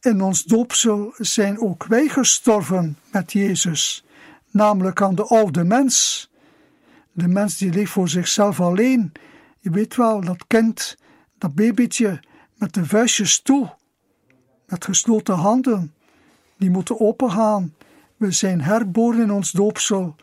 In 0.00 0.22
ons 0.22 0.44
doopsel 0.44 1.14
zijn 1.16 1.60
ook 1.60 1.84
wij 1.84 2.08
gestorven 2.08 2.98
met 3.10 3.32
Jezus, 3.32 4.04
namelijk 4.50 5.02
aan 5.02 5.14
de 5.14 5.24
oude 5.24 5.64
mens. 5.64 6.30
De 7.12 7.28
mens 7.28 7.58
die 7.58 7.72
leeft 7.72 7.92
voor 7.92 8.08
zichzelf 8.08 8.60
alleen. 8.60 9.12
Je 9.58 9.70
weet 9.70 9.96
wel, 9.96 10.20
dat 10.20 10.46
kind, 10.46 10.96
dat 11.38 11.54
babytje 11.54 12.20
met 12.54 12.74
de 12.74 12.84
vuistjes 12.84 13.40
toe, 13.40 13.74
met 14.66 14.84
gesloten 14.84 15.34
handen, 15.34 15.94
die 16.56 16.70
moeten 16.70 17.00
opengaan 17.00 17.74
we 18.22 18.30
zijn 18.30 18.60
herboren 18.60 19.20
in 19.20 19.30
ons 19.30 19.50
doopsel. 19.50 20.16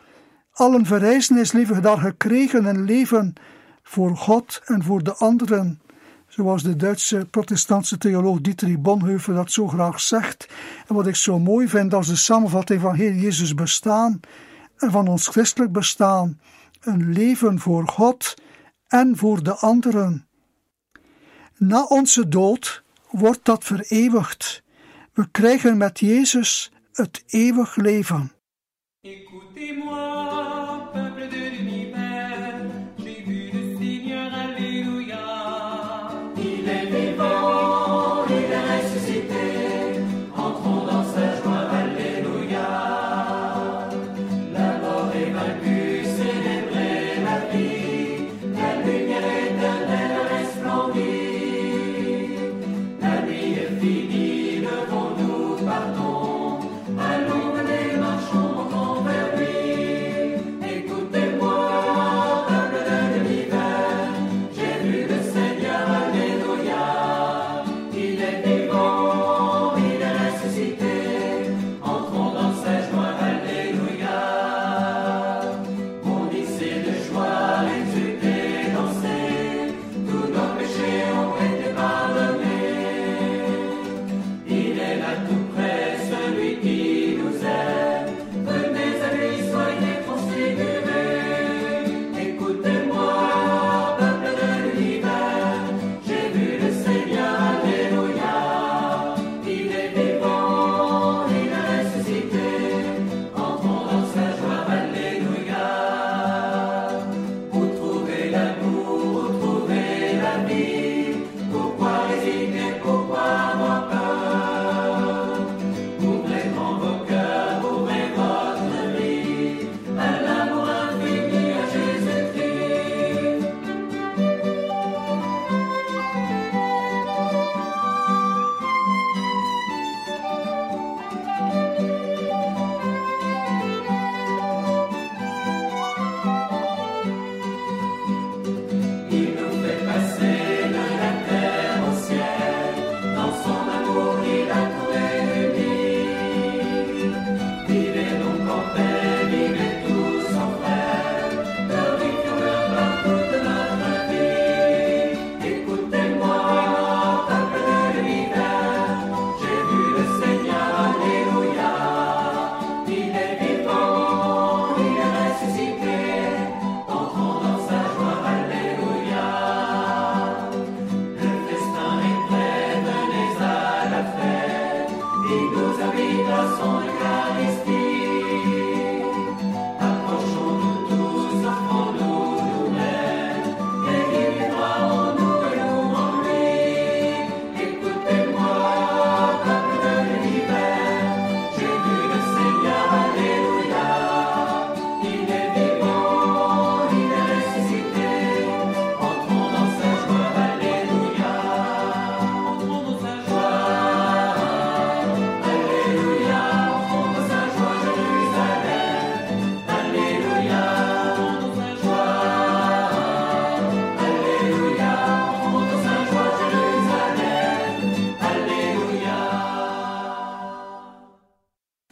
Allen 0.52 0.86
verrijzenis 0.86 1.52
leven 1.52 1.82
daar 1.82 1.98
gekregen 1.98 2.66
en 2.66 2.84
leven 2.84 3.32
voor 3.82 4.16
God 4.16 4.60
en 4.64 4.82
voor 4.82 5.02
de 5.02 5.14
anderen. 5.14 5.80
Zoals 6.28 6.62
de 6.62 6.76
Duitse 6.76 7.26
protestantse 7.30 7.98
theoloog 7.98 8.40
Dietrich 8.40 8.78
Bonhoeffer 8.78 9.34
dat 9.34 9.52
zo 9.52 9.68
graag 9.68 10.00
zegt. 10.00 10.48
En 10.88 10.94
wat 10.94 11.06
ik 11.06 11.16
zo 11.16 11.38
mooi 11.38 11.68
vind 11.68 11.94
als 11.94 12.06
de 12.06 12.16
samenvatting 12.16 12.80
van 12.80 12.94
Heer 12.94 13.14
Jezus 13.14 13.54
bestaan 13.54 14.20
en 14.76 14.90
van 14.90 15.08
ons 15.08 15.26
christelijk 15.26 15.72
bestaan. 15.72 16.40
Een 16.80 17.12
leven 17.12 17.58
voor 17.58 17.88
God 17.88 18.34
en 18.88 19.16
voor 19.16 19.42
de 19.42 19.54
anderen. 19.54 20.26
Na 21.56 21.84
onze 21.84 22.28
dood 22.28 22.82
wordt 23.10 23.44
dat 23.44 23.64
vereeuwigd. 23.64 24.62
We 25.12 25.28
krijgen 25.30 25.76
met 25.76 25.98
Jezus 25.98 26.72
het 26.92 27.22
eeuwig 27.26 27.76
leven. 27.76 28.32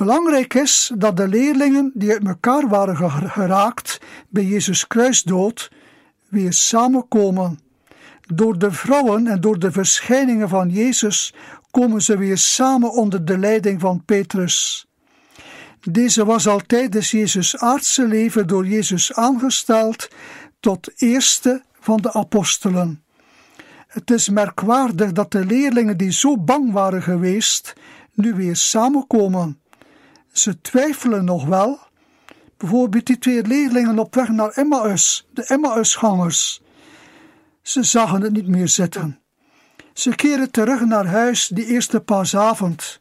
Belangrijk 0.09 0.55
is 0.55 0.93
dat 0.97 1.17
de 1.17 1.29
leerlingen 1.29 1.91
die 1.95 2.13
uit 2.13 2.27
elkaar 2.27 2.69
waren 2.69 2.97
geraakt 3.31 4.01
bij 4.29 4.45
Jezus 4.45 4.87
kruisdood 4.87 5.71
weer 6.29 6.53
samenkomen. 6.53 7.59
Door 8.35 8.59
de 8.59 8.73
vrouwen 8.73 9.27
en 9.27 9.41
door 9.41 9.59
de 9.59 9.73
verschijningen 9.73 10.49
van 10.49 10.69
Jezus 10.69 11.35
komen 11.71 12.03
ze 12.03 12.17
weer 12.17 12.39
samen 12.39 12.93
onder 12.93 13.25
de 13.25 13.39
leiding 13.39 13.81
van 13.81 14.05
Petrus. 14.05 14.87
Deze 15.81 16.25
was 16.25 16.47
al 16.47 16.61
tijdens 16.67 17.11
Jezus' 17.11 17.57
aardse 17.57 18.07
leven 18.07 18.47
door 18.47 18.67
Jezus 18.67 19.13
aangesteld 19.13 20.09
tot 20.61 20.91
eerste 20.97 21.63
van 21.81 22.01
de 22.01 22.13
apostelen. 22.13 23.03
Het 23.87 24.11
is 24.11 24.29
merkwaardig 24.29 25.13
dat 25.13 25.31
de 25.31 25.45
leerlingen 25.45 25.97
die 25.97 26.13
zo 26.13 26.39
bang 26.39 26.73
waren 26.73 27.03
geweest, 27.03 27.73
nu 28.15 28.35
weer 28.35 28.57
samenkomen. 28.57 29.61
Ze 30.39 30.61
twijfelen 30.61 31.25
nog 31.25 31.47
wel. 31.47 31.79
Bijvoorbeeld 32.57 33.07
die 33.07 33.19
twee 33.19 33.43
leerlingen 33.43 33.99
op 33.99 34.15
weg 34.15 34.29
naar 34.29 34.51
Emmaus, 34.51 35.27
de 35.33 35.45
Emmausgangers. 35.45 36.63
Ze 37.63 37.83
zagen 37.83 38.21
het 38.21 38.33
niet 38.33 38.49
meer 38.49 38.69
zitten. 38.69 39.21
Ze 39.93 40.15
keren 40.15 40.51
terug 40.51 40.81
naar 40.81 41.07
huis 41.07 41.49
die 41.49 41.67
eerste 41.67 42.01
paasavond. 42.01 43.01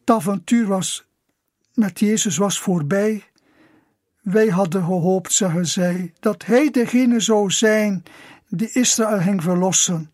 Het 0.00 0.10
avontuur 0.10 0.66
was 0.66 1.04
met 1.74 2.00
Jezus 2.00 2.36
was 2.36 2.58
voorbij. 2.58 3.24
Wij 4.20 4.46
hadden 4.46 4.84
gehoopt, 4.84 5.32
zeggen 5.32 5.66
zij, 5.66 6.12
dat 6.20 6.44
hij 6.44 6.70
degene 6.70 7.20
zou 7.20 7.50
zijn 7.50 8.02
die 8.48 8.72
Israël 8.72 9.20
ging 9.20 9.42
verlossen. 9.42 10.10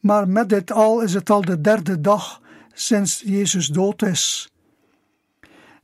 Maar 0.00 0.28
met 0.28 0.48
dit 0.48 0.72
al 0.72 1.00
is 1.00 1.14
het 1.14 1.30
al 1.30 1.40
de 1.40 1.60
derde 1.60 2.00
dag 2.00 2.40
sinds 2.72 3.22
Jezus 3.24 3.66
dood 3.66 4.02
is. 4.02 4.49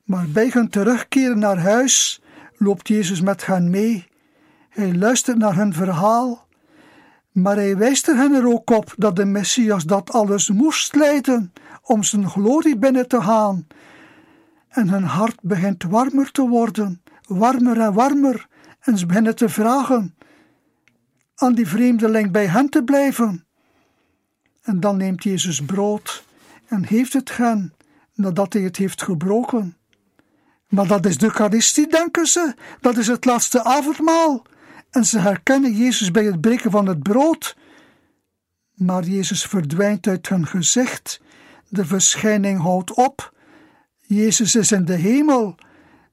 Maar 0.07 0.27
bij 0.29 0.51
hun 0.53 0.69
terugkeren 0.69 1.39
naar 1.39 1.59
huis 1.59 2.23
loopt 2.57 2.89
Jezus 2.89 3.21
met 3.21 3.47
hen 3.47 3.71
mee. 3.71 4.07
Hij 4.69 4.95
luistert 4.95 5.39
naar 5.39 5.57
hun 5.57 5.73
verhaal, 5.73 6.47
maar 7.33 7.57
hij 7.57 7.77
wijst 7.77 8.09
er 8.09 8.17
hen 8.17 8.33
er 8.33 8.47
ook 8.49 8.71
op 8.71 8.95
dat 8.97 9.17
de 9.17 9.25
Messias 9.25 9.85
dat 9.85 10.13
alles 10.13 10.51
moest 10.51 10.95
lijden 10.95 11.53
om 11.83 12.03
zijn 12.03 12.29
glorie 12.29 12.79
binnen 12.79 13.09
te 13.09 13.23
gaan. 13.23 13.67
En 14.69 14.89
hun 14.89 15.05
hart 15.05 15.39
begint 15.43 15.83
warmer 15.83 16.31
te 16.31 16.49
worden, 16.49 17.03
warmer 17.27 17.81
en 17.81 17.93
warmer, 17.93 18.47
en 18.81 18.99
ze 18.99 19.07
beginnen 19.07 19.37
te 19.37 19.49
vragen 19.49 20.15
aan 21.35 21.55
die 21.55 21.69
vreemdeling 21.69 22.31
bij 22.31 22.47
hen 22.47 22.69
te 22.69 22.85
blijven. 22.85 23.45
En 24.63 24.81
dan 24.81 24.97
neemt 24.97 25.23
Jezus 25.23 25.65
brood 25.65 26.25
en 26.67 26.85
heeft 26.85 27.13
het 27.13 27.37
hen 27.37 27.75
nadat 28.15 28.53
hij 28.53 28.63
het 28.63 28.77
heeft 28.77 29.03
gebroken. 29.03 29.77
Maar 30.77 30.87
dat 30.87 31.07
is 31.07 31.19
de 31.19 31.25
Eucharistie, 31.25 31.89
denken 31.89 32.27
ze. 32.27 32.55
Dat 32.81 32.97
is 32.97 33.07
het 33.07 33.25
laatste 33.25 33.65
avondmaal. 33.65 34.43
En 34.91 35.05
ze 35.05 35.19
herkennen 35.19 35.73
Jezus 35.73 36.11
bij 36.11 36.25
het 36.25 36.41
breken 36.41 36.71
van 36.71 36.87
het 36.87 37.03
brood. 37.03 37.57
Maar 38.75 39.05
Jezus 39.05 39.45
verdwijnt 39.45 40.07
uit 40.07 40.29
hun 40.29 40.47
gezicht. 40.47 41.21
De 41.69 41.85
verschijning 41.85 42.61
houdt 42.61 42.95
op. 42.95 43.33
Jezus 44.01 44.55
is 44.55 44.73
in 44.73 44.85
de 44.85 44.95
hemel, 44.95 45.55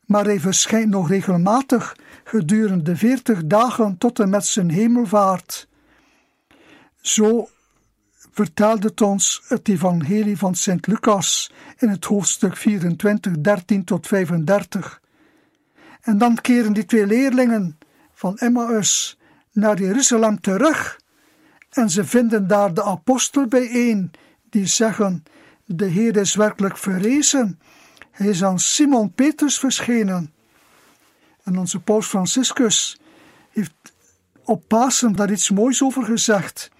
maar 0.05 0.25
hij 0.25 0.39
verschijnt 0.39 0.89
nog 0.89 1.09
regelmatig 1.09 1.95
gedurende 2.23 2.95
veertig 2.95 3.45
dagen 3.45 3.97
tot 3.97 4.19
en 4.19 4.29
met 4.29 4.45
zijn 4.45 4.69
hemelvaart. 4.69 5.67
Zo 7.01 7.49
vertelde 8.33 8.87
het 8.87 9.01
ons 9.01 9.41
het 9.47 9.67
evangelie 9.67 10.37
van 10.37 10.55
Sint 10.55 10.87
Lucas 10.87 11.51
in 11.77 11.89
het 11.89 12.05
hoofdstuk 12.05 12.57
24, 12.57 13.33
13 13.39 13.83
tot 13.83 14.07
35. 14.07 15.01
En 16.01 16.17
dan 16.17 16.35
keren 16.35 16.73
die 16.73 16.85
twee 16.85 17.05
leerlingen 17.05 17.77
van 18.13 18.37
Emmaus 18.37 19.17
naar 19.51 19.79
Jeruzalem 19.79 20.41
terug 20.41 21.01
en 21.69 21.89
ze 21.89 22.05
vinden 22.05 22.47
daar 22.47 22.73
de 22.73 22.83
apostel 22.83 23.47
bijeen 23.47 24.11
die 24.49 24.65
zeggen, 24.65 25.23
de 25.65 25.85
Heer 25.85 26.17
is 26.17 26.35
werkelijk 26.35 26.77
verrezen, 26.77 27.59
hij 28.11 28.27
is 28.27 28.43
aan 28.43 28.59
Simon 28.59 29.13
Petrus 29.13 29.59
verschenen. 29.59 30.33
En 31.43 31.57
onze 31.57 31.79
paus 31.79 32.05
Franciscus 32.05 32.99
heeft 33.51 33.73
op 34.43 34.63
Pasen 34.67 35.15
daar 35.15 35.31
iets 35.31 35.49
moois 35.49 35.83
over 35.83 36.03
gezegd. 36.03 36.71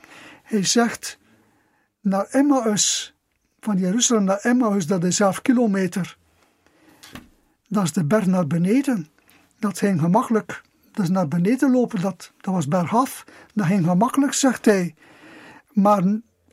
Hij 0.44 0.64
zegt, 0.64 1.18
naar 2.04 2.26
Emmaus, 2.30 3.16
van 3.60 3.78
Jeruzalem 3.78 4.24
naar 4.24 4.38
Emmaus, 4.38 4.88
dat 4.88 5.04
is 5.04 5.20
11 5.20 5.42
kilometer. 5.42 6.18
Dat 7.68 7.84
is 7.84 7.94
de 7.94 8.06
berg 8.06 8.26
naar 8.26 8.48
beneden. 8.48 9.08
Dat 9.60 9.78
ging 9.78 10.00
gemakkelijk. 10.00 10.62
Dat 10.92 11.04
is 11.04 11.10
naar 11.10 11.28
beneden 11.28 11.72
lopen, 11.72 12.02
dat, 12.02 12.32
dat 12.42 12.54
was 12.54 12.68
bergaf. 12.68 13.26
Dat 13.54 13.66
ging 13.66 13.86
gemakkelijk, 13.86 14.34
zegt 14.34 14.66
hij. 14.66 14.96
Maar 15.72 16.04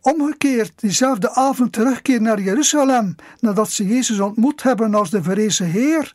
omgekeerd, 0.01 0.73
diezelfde 0.81 1.35
avond 1.35 1.73
terugkeer 1.73 2.21
naar 2.21 2.41
Jeruzalem, 2.41 3.15
nadat 3.41 3.71
ze 3.71 3.87
Jezus 3.87 4.21
ontmoet 4.21 4.63
hebben 4.63 4.95
als 4.95 5.11
de 5.11 5.23
verrezen 5.23 5.67
Heer. 5.67 6.13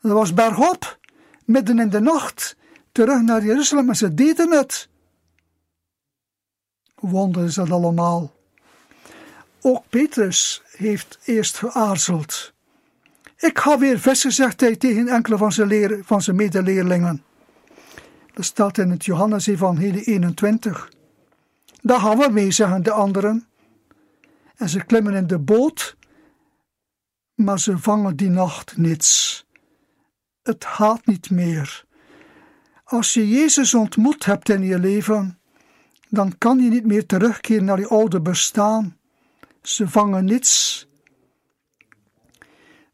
Dat 0.00 0.12
was 0.12 0.34
bergop, 0.34 0.98
midden 1.44 1.78
in 1.78 1.90
de 1.90 2.00
nacht, 2.00 2.56
terug 2.92 3.22
naar 3.22 3.44
Jeruzalem 3.44 3.88
en 3.88 3.96
ze 3.96 4.14
deden 4.14 4.50
het. 4.50 4.88
Wonder 6.94 7.44
is 7.44 7.54
dat 7.54 7.70
allemaal. 7.70 8.35
Ook 9.68 9.88
Petrus 9.88 10.62
heeft 10.76 11.18
eerst 11.24 11.56
geaarzeld. 11.58 12.52
Ik 13.36 13.58
ga 13.58 13.78
weer 13.78 13.98
vissen, 13.98 14.32
zegt 14.32 14.60
hij 14.60 14.76
tegen 14.76 15.08
enkele 15.08 15.36
van 15.36 15.52
zijn, 15.52 15.68
leer, 15.68 16.00
van 16.04 16.22
zijn 16.22 16.36
medeleerlingen. 16.36 17.22
Dat 18.32 18.44
staat 18.44 18.78
in 18.78 18.90
het 18.90 19.04
Johannes-evangelie 19.04 20.04
21. 20.04 20.90
Daar 21.82 22.00
gaan 22.00 22.18
we 22.18 22.28
mee, 22.30 22.50
zeggen 22.50 22.82
de 22.82 22.90
anderen. 22.90 23.46
En 24.56 24.68
ze 24.68 24.84
klimmen 24.84 25.14
in 25.14 25.26
de 25.26 25.38
boot, 25.38 25.96
maar 27.34 27.60
ze 27.60 27.78
vangen 27.78 28.16
die 28.16 28.30
nacht 28.30 28.76
niets. 28.76 29.44
Het 30.42 30.64
gaat 30.64 31.06
niet 31.06 31.30
meer. 31.30 31.84
Als 32.84 33.14
je 33.14 33.28
Jezus 33.28 33.74
ontmoet 33.74 34.24
hebt 34.24 34.48
in 34.48 34.62
je 34.62 34.78
leven, 34.78 35.38
dan 36.08 36.38
kan 36.38 36.58
je 36.58 36.70
niet 36.70 36.86
meer 36.86 37.06
terugkeren 37.06 37.64
naar 37.64 37.78
je 37.78 37.88
oude 37.88 38.20
bestaan. 38.20 38.95
Ze 39.66 39.88
vangen 39.88 40.24
niets. 40.24 40.86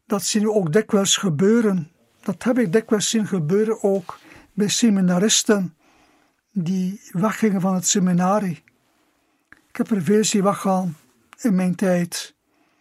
Dat 0.05 0.23
zien 0.23 0.43
we 0.43 0.51
ook 0.51 0.73
dikwijls 0.73 1.17
gebeuren. 1.17 1.91
Dat 2.21 2.43
heb 2.43 2.57
ik 2.57 2.71
dikwijls 2.71 3.09
zien 3.09 3.27
gebeuren 3.27 3.83
ook 3.83 4.19
bij 4.53 4.67
seminaristen 4.67 5.75
die 6.51 7.01
weggingen 7.11 7.61
van 7.61 7.73
het 7.73 7.87
seminarie. 7.87 8.63
Ik 9.49 9.75
heb 9.75 9.91
er 9.91 10.03
veel 10.03 10.23
zien 10.23 10.43
weggaan 10.43 10.97
in 11.41 11.55
mijn 11.55 11.75
tijd. 11.75 12.35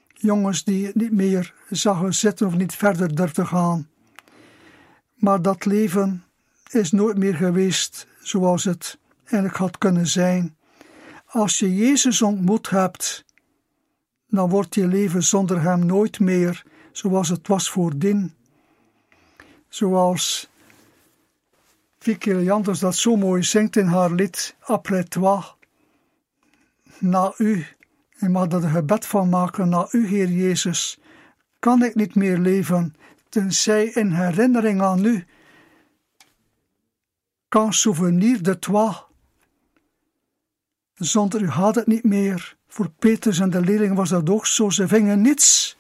Jongens 0.08 0.64
die 0.64 0.90
niet 0.94 1.12
meer 1.12 1.54
zagen 1.70 2.14
zitten 2.14 2.46
of 2.46 2.54
niet 2.54 2.74
verder 2.74 3.14
durfden 3.14 3.46
gaan. 3.46 3.88
Maar 5.14 5.42
dat 5.42 5.64
leven 5.64 6.24
is 6.70 6.90
nooit 6.90 7.18
meer 7.18 7.34
geweest 7.34 8.06
zoals 8.20 8.64
het 8.64 8.98
eigenlijk 9.24 9.56
had 9.56 9.78
kunnen 9.78 10.06
zijn. 10.06 10.56
Als 11.26 11.58
je 11.58 11.74
Jezus 11.74 12.22
ontmoet 12.22 12.70
hebt, 12.70 13.24
dan 14.32 14.48
wordt 14.48 14.74
je 14.74 14.86
leven 14.86 15.22
zonder 15.22 15.60
Hem 15.60 15.86
nooit 15.86 16.20
meer 16.20 16.64
zoals 16.92 17.28
het 17.28 17.48
was 17.48 17.70
voordien. 17.70 18.34
Zoals 19.68 20.50
Vicky 21.98 22.30
Janders 22.30 22.78
dat 22.78 22.96
zo 22.96 23.16
mooi 23.16 23.42
zingt 23.42 23.76
in 23.76 23.86
haar 23.86 24.10
lied 24.10 24.56
Après 24.60 25.04
toi. 25.04 25.42
Na 26.98 27.34
u, 27.36 27.66
en 28.18 28.30
mag 28.30 28.46
er 28.46 28.64
een 28.64 28.70
gebed 28.70 29.06
van 29.06 29.28
maken, 29.28 29.68
na 29.68 29.88
u, 29.90 30.06
Heer 30.06 30.28
Jezus, 30.28 30.98
kan 31.58 31.84
ik 31.84 31.94
niet 31.94 32.14
meer 32.14 32.38
leven, 32.38 32.94
tenzij 33.28 33.84
in 33.84 34.10
herinnering 34.10 34.82
aan 34.82 35.04
u. 35.04 35.26
Kan 37.48 37.72
souvenir 37.72 38.42
de 38.42 38.58
toi. 38.58 38.94
Zonder 40.94 41.42
u 41.42 41.48
had 41.48 41.74
het 41.74 41.86
niet 41.86 42.04
meer. 42.04 42.56
Voor 42.72 42.90
Petrus 42.98 43.38
en 43.38 43.50
de 43.50 43.60
leerlingen 43.60 43.96
was 43.96 44.08
dat 44.08 44.30
ook 44.30 44.46
zo. 44.46 44.70
Ze 44.70 44.88
vingen 44.88 45.20
niets. 45.20 45.76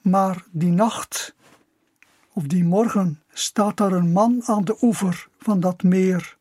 Maar 0.00 0.44
die 0.50 0.70
nacht, 0.70 1.34
of 2.32 2.42
die 2.42 2.64
morgen, 2.64 3.22
staat 3.32 3.76
daar 3.76 3.92
een 3.92 4.12
man 4.12 4.42
aan 4.44 4.64
de 4.64 4.76
oever 4.80 5.28
van 5.38 5.60
dat 5.60 5.82
meer. 5.82 6.36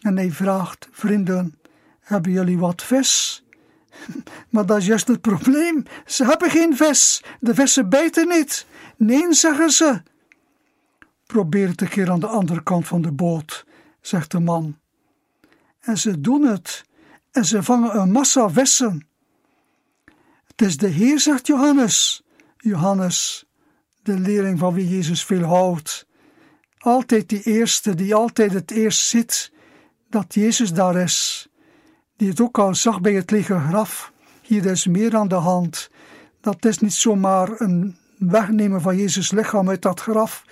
En 0.00 0.16
hij 0.16 0.30
vraagt: 0.30 0.88
Vrienden, 0.90 1.58
hebben 2.00 2.32
jullie 2.32 2.58
wat 2.58 2.82
vis? 2.82 3.44
Maar 4.50 4.66
dat 4.66 4.76
is 4.78 4.86
juist 4.86 5.08
het 5.08 5.20
probleem. 5.20 5.84
Ze 6.06 6.24
hebben 6.24 6.50
geen 6.50 6.76
vis. 6.76 7.24
De 7.40 7.54
vissen 7.54 7.88
bijten 7.88 8.28
niet. 8.28 8.66
Nee, 8.96 9.32
zeggen 9.34 9.70
ze. 9.70 10.02
Probeer 11.26 11.68
het 11.68 11.80
een 11.80 11.88
keer 11.88 12.10
aan 12.10 12.20
de 12.20 12.26
andere 12.26 12.62
kant 12.62 12.86
van 12.86 13.02
de 13.02 13.12
boot, 13.12 13.66
zegt 14.00 14.30
de 14.30 14.40
man. 14.40 14.78
En 15.80 15.98
ze 15.98 16.20
doen 16.20 16.42
het 16.42 16.86
en 17.30 17.44
ze 17.44 17.62
vangen 17.62 17.98
een 17.98 18.12
massa 18.12 18.50
vissen. 18.50 19.08
Het 20.46 20.62
is 20.62 20.76
de 20.76 20.88
Heer, 20.88 21.20
zegt 21.20 21.46
Johannes. 21.46 22.22
Johannes 22.56 23.48
de 24.02 24.18
leerling 24.18 24.58
van 24.58 24.74
wie 24.74 24.88
Jezus 24.88 25.24
veel 25.24 25.42
houdt. 25.42 26.06
Altijd 26.78 27.28
die 27.28 27.42
eerste, 27.42 27.94
die 27.94 28.14
altijd 28.14 28.52
het 28.52 28.70
eerst 28.70 29.00
ziet 29.00 29.52
dat 30.10 30.34
Jezus 30.34 30.72
daar 30.72 30.96
is. 30.96 31.48
Die 32.16 32.28
het 32.28 32.40
ook 32.40 32.58
al 32.58 32.74
zag 32.74 33.00
bij 33.00 33.12
het 33.12 33.30
lege 33.30 33.58
graf. 33.68 34.12
Hier 34.42 34.66
is 34.66 34.86
meer 34.86 35.16
aan 35.16 35.28
de 35.28 35.34
hand. 35.34 35.90
Dat 36.40 36.64
is 36.64 36.78
niet 36.78 36.92
zomaar 36.92 37.60
een 37.60 37.96
wegnemen 38.18 38.80
van 38.80 38.96
Jezus 38.96 39.30
lichaam 39.30 39.68
uit 39.68 39.82
dat 39.82 40.00
graf. 40.00 40.44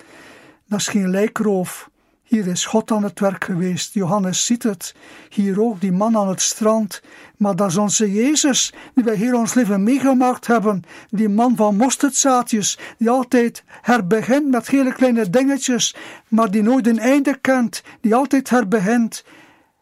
Dat 0.69 0.79
is 0.81 0.89
geen 0.89 1.11
lijkroof. 1.11 1.91
Hier 2.27 2.47
is 2.47 2.65
God 2.65 2.91
aan 2.91 3.03
het 3.03 3.21
werk 3.21 3.45
geweest. 3.45 3.95
Johannes 3.95 4.47
ziet 4.47 4.62
het. 4.62 4.95
Hier 5.31 5.62
ook 5.62 5.81
die 5.81 5.93
man 5.93 6.17
aan 6.17 6.29
het 6.29 6.41
strand. 6.41 7.03
Maar 7.37 7.57
dat 7.57 7.69
is 7.69 7.77
onze 7.77 8.12
Jezus, 8.12 8.73
die 8.95 9.05
wij 9.05 9.17
hier 9.17 9.35
ons 9.35 9.55
leven 9.55 9.83
meegemaakt 9.83 10.47
hebben. 10.47 10.83
Die 11.11 11.29
man 11.29 11.57
van 11.57 11.77
mosterdzaadjes, 11.77 12.79
die 12.99 13.11
altijd 13.11 13.65
herbegint 13.83 14.51
met 14.51 14.69
hele 14.69 14.93
kleine 14.93 15.31
dingetjes, 15.31 15.95
maar 16.29 16.51
die 16.51 16.62
nooit 16.62 16.87
een 16.87 16.99
einde 16.99 17.39
kent, 17.41 17.83
die 18.01 18.15
altijd 18.15 18.51
herbegint. 18.51 19.25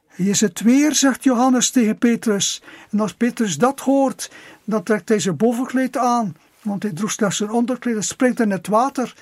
Hij 0.09 0.27
is 0.27 0.41
het 0.41 0.61
weer, 0.61 0.95
zegt 0.95 1.25
Johannes 1.25 1.71
tegen 1.71 1.99
Petrus. 1.99 2.63
En 2.91 3.01
als 3.01 3.15
Petrus 3.15 3.59
dat 3.59 3.81
hoort, 3.81 4.31
dan 4.65 4.83
trekt 4.83 5.09
hij 5.09 5.19
zijn 5.19 5.37
bovenkleed 5.37 5.97
aan, 5.97 6.37
want 6.63 6.83
hij 6.83 6.93
droeg 6.93 7.11
slechts 7.11 7.37
zijn 7.37 7.51
onderkleed 7.51 8.05
springt 8.05 8.41
in 8.41 8.51
het 8.51 8.67
water. 8.67 9.15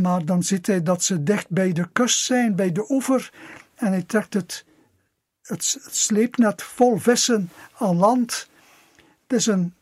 Maar 0.00 0.24
dan 0.24 0.42
ziet 0.42 0.66
hij 0.66 0.82
dat 0.82 1.02
ze 1.02 1.22
dicht 1.22 1.48
bij 1.48 1.72
de 1.72 1.88
kust 1.92 2.24
zijn, 2.24 2.56
bij 2.56 2.72
de 2.72 2.84
oever, 2.88 3.32
en 3.74 3.86
hij 3.86 4.02
trekt 4.02 4.34
het, 4.34 4.64
het, 5.42 5.78
sleepnet 5.90 6.62
vol 6.62 6.98
vissen 6.98 7.50
aan 7.78 7.96
land. 7.96 8.48
Het 9.26 9.38
is 9.38 9.46
een 9.46 9.74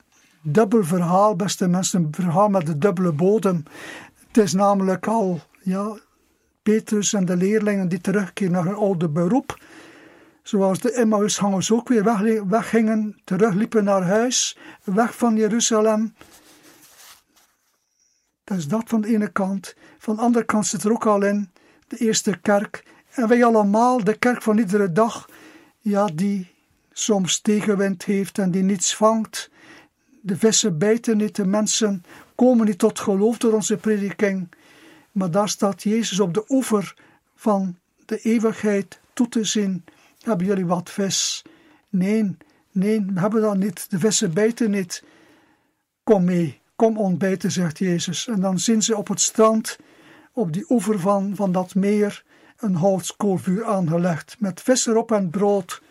dubbel 0.43 0.85
verhaal, 0.85 1.37
beste 1.37 1.69
mensen, 1.69 2.05
een 2.05 2.15
verhaal 2.15 2.49
met 2.49 2.69
een 2.69 2.81
dubbele 2.81 3.13
bodem. 3.13 3.63
Het 4.27 4.37
is 4.37 4.53
namelijk 4.53 5.07
al, 5.07 5.41
ja, 5.63 5.99
Petrus 6.63 7.13
en 7.13 7.25
de 7.25 7.37
leerlingen 7.37 7.89
die 7.89 8.01
terugkeren 8.01 8.53
naar 8.53 8.65
hun 8.65 8.75
oude 8.75 9.09
beroep. 9.09 9.59
Zoals 10.43 10.79
de 10.81 10.93
Emmausgangers 10.93 11.73
ook 11.73 11.89
weer 11.89 12.05
weg, 12.05 12.43
weggingen, 12.49 13.21
terugliepen 13.25 13.85
naar 13.85 14.03
huis, 14.03 14.59
weg 14.85 15.17
van 15.17 15.37
Jeruzalem. 15.37 16.15
Dat 18.49 18.59
is 18.59 18.69
dat 18.69 18.83
van 18.87 19.01
de 19.01 19.09
ene 19.09 19.29
kant. 19.29 19.75
Van 19.99 20.17
de 20.17 20.23
andere 20.23 20.45
kant 20.45 20.67
zit 20.67 20.85
er 20.85 20.93
ook 20.93 21.07
al 21.07 21.23
in 21.23 21.51
de 21.89 21.97
eerste 21.97 22.39
kerk. 22.43 22.85
En 23.11 23.29
wij 23.29 23.45
allemaal, 23.45 24.05
de 24.05 24.19
kerk 24.19 24.43
van 24.43 24.59
iedere 24.59 24.93
dag, 24.93 25.29
ja, 25.79 26.07
die 26.07 26.55
soms 26.93 27.41
tegenwind 27.41 28.05
heeft 28.05 28.39
en 28.39 28.51
die 28.51 28.63
niets 28.63 28.97
vangt. 28.97 29.51
De 30.21 30.37
vissen 30.37 30.79
bijten 30.79 31.17
niet, 31.17 31.37
de 31.37 31.47
mensen 31.47 32.03
komen 32.35 32.67
niet 32.67 32.79
tot 32.79 32.99
geloof 32.99 33.39
door 33.39 33.53
onze 33.53 33.77
prediking. 33.77 34.49
Maar 35.13 35.31
daar 35.31 35.49
staat 35.49 35.83
Jezus 35.83 36.21
op 36.21 36.35
de 36.35 36.45
oever 36.49 36.95
van 37.35 37.79
de 38.05 38.19
eeuwigheid 38.19 39.01
toe 39.13 39.29
te 39.29 39.45
zien. 39.45 39.85
Hebben 40.23 40.47
jullie 40.47 40.67
wat 40.67 40.91
vis? 40.91 41.43
Nee, 41.89 42.37
nee, 42.73 43.05
we 43.05 43.21
hebben 43.21 43.41
dat 43.41 43.57
niet. 43.57 43.91
De 43.91 43.99
vissen 43.99 44.33
bijten 44.33 44.71
niet. 44.71 45.05
Kom 46.05 46.25
mee, 46.25 46.58
kom 46.79 46.99
ontbijten, 46.99 47.53
zegt 47.53 47.79
Jezus. 47.79 48.29
En 48.29 48.41
dan 48.41 48.59
zien 48.59 48.83
ze 48.83 48.97
op 48.97 49.09
het 49.09 49.21
strand, 49.21 49.79
op 50.33 50.53
die 50.53 50.65
oever 50.69 51.01
van, 51.01 51.33
van 51.37 51.53
dat 51.53 51.75
meer, 51.75 52.25
een 52.59 52.75
houtskoolvuur 52.75 53.65
aangelegd, 53.65 54.37
met 54.39 54.61
vis 54.63 54.87
erop 54.87 55.13
en 55.13 55.31
brood. 55.31 55.83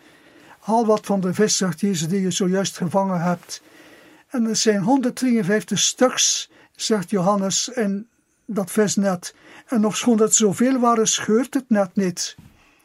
Haal 0.58 0.86
wat 0.86 1.06
van 1.06 1.20
de 1.20 1.34
vis, 1.34 1.56
zegt 1.56 1.80
Jezus, 1.80 2.08
die 2.08 2.20
je 2.20 2.30
zojuist 2.30 2.76
gevangen 2.76 3.20
hebt. 3.20 3.62
En 4.28 4.46
er 4.46 4.56
zijn 4.56 4.82
153 4.82 5.78
stuks, 5.78 6.50
zegt 6.76 7.10
Johannes, 7.10 7.68
in 7.68 8.06
dat 8.44 8.70
visnet. 8.70 9.34
En 9.66 9.86
ofschoon 9.86 10.20
het 10.20 10.34
zoveel 10.34 10.78
waren, 10.78 11.08
scheurt 11.08 11.54
het 11.54 11.68
net 11.68 11.90
niet. 11.94 12.36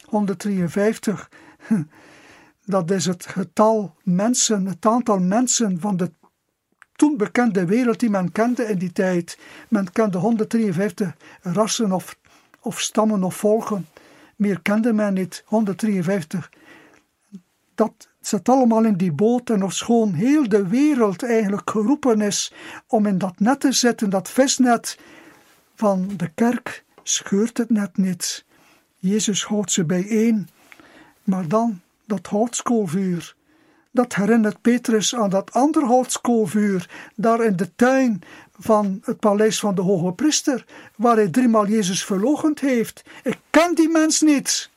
153, 0.04 1.30
dat 2.64 2.90
is 2.90 3.06
het 3.06 3.26
getal 3.26 3.94
mensen, 4.02 4.66
het 4.66 4.86
aantal 4.86 5.18
mensen 5.18 5.80
van 5.80 5.96
de 5.96 6.10
toen 6.96 7.16
bekende 7.16 7.64
wereld 7.64 8.00
die 8.00 8.10
men 8.10 8.32
kende 8.32 8.64
in 8.64 8.78
die 8.78 8.92
tijd. 8.92 9.38
Men 9.68 9.92
kende 9.92 10.18
153 10.18 11.14
rassen 11.42 11.92
of, 11.92 12.16
of 12.60 12.80
stammen 12.80 13.24
of 13.24 13.36
volken. 13.36 13.86
Meer 14.36 14.60
kende 14.60 14.92
men 14.92 15.14
niet, 15.14 15.42
153. 15.46 16.50
Dat 17.74 18.08
zit 18.20 18.48
allemaal 18.48 18.84
in 18.84 18.96
die 18.96 19.12
boot 19.12 19.50
en 19.50 19.64
ofschoon 19.64 20.12
heel 20.12 20.48
de 20.48 20.66
wereld 20.66 21.22
eigenlijk 21.22 21.70
geroepen 21.70 22.20
is 22.20 22.52
om 22.86 23.06
in 23.06 23.18
dat 23.18 23.38
net 23.38 23.60
te 23.60 23.72
zitten, 23.72 24.10
dat 24.10 24.30
visnet 24.30 24.98
van 25.74 26.10
de 26.16 26.30
kerk, 26.34 26.84
scheurt 27.02 27.58
het 27.58 27.70
net 27.70 27.96
niet. 27.96 28.44
Jezus 28.98 29.44
houdt 29.44 29.72
ze 29.72 29.84
bijeen, 29.84 30.48
maar 31.24 31.48
dan 31.48 31.80
dat 32.06 32.26
houtskoolvuur 32.26 33.34
dat 33.94 34.14
herinnert 34.14 34.60
Petrus 34.60 35.14
aan 35.14 35.30
dat 35.30 35.52
andere 35.52 35.86
houtskoolvuur 35.86 37.10
daar 37.14 37.44
in 37.44 37.56
de 37.56 37.74
tuin 37.74 38.22
van 38.58 39.00
het 39.02 39.18
paleis 39.18 39.58
van 39.58 39.74
de 39.74 39.80
hoge 39.80 40.12
priester, 40.12 40.66
waar 40.96 41.16
hij 41.16 41.28
driemaal 41.28 41.66
Jezus 41.66 42.04
verlogend 42.04 42.60
heeft. 42.60 43.04
Ik 43.22 43.38
ken 43.50 43.74
die 43.74 43.88
mens 43.88 44.20
niet. 44.20 44.70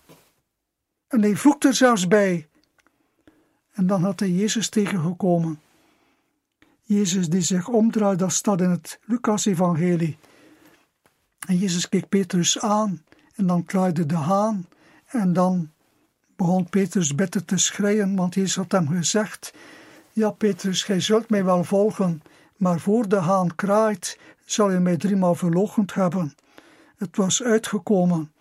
En 1.08 1.22
hij 1.22 1.36
voegt 1.36 1.64
er 1.64 1.74
zelfs 1.74 2.08
bij. 2.08 2.48
En 3.74 3.88
dan 3.88 4.04
had 4.04 4.20
hij 4.20 4.30
Jezus 4.30 4.70
tegengekomen. 4.70 5.60
Jezus 6.82 7.30
die 7.30 7.42
zich 7.42 7.68
omdraait, 7.68 8.20
dat 8.20 8.32
staat 8.32 8.62
in 8.62 8.70
het 8.70 9.00
Lucas-evangelie. 9.06 10.18
En 11.48 11.58
Jezus 11.58 11.90
keek 11.90 12.10
Petrus 12.10 12.60
aan 12.60 13.04
en 13.36 13.48
dan 13.48 13.66
kraaide 13.66 14.06
de 14.06 14.16
haan 14.16 14.68
en 15.06 15.34
dan 15.34 15.72
begon 16.38 16.70
Petrus 16.70 17.16
bitter 17.16 17.46
te 17.46 17.58
schreien, 17.58 18.16
want 18.16 18.36
Jezus 18.36 18.56
had 18.56 18.72
hem 18.72 18.88
gezegd: 18.88 19.54
Ja, 20.12 20.32
Petrus, 20.32 20.84
gij 20.84 21.00
zult 21.00 21.30
mij 21.30 21.44
wel 21.44 21.64
volgen, 21.64 22.22
maar 22.58 22.80
voor 22.80 23.10
de 23.10 23.16
haan 23.16 23.56
kraait, 23.56 24.20
zal 24.46 24.72
je 24.72 24.80
mij 24.80 24.98
driemaal 24.98 25.36
verloochend 25.36 25.94
hebben. 25.94 26.36
Het 26.98 27.18
was 27.18 27.44
uitgekomen, 27.44 28.32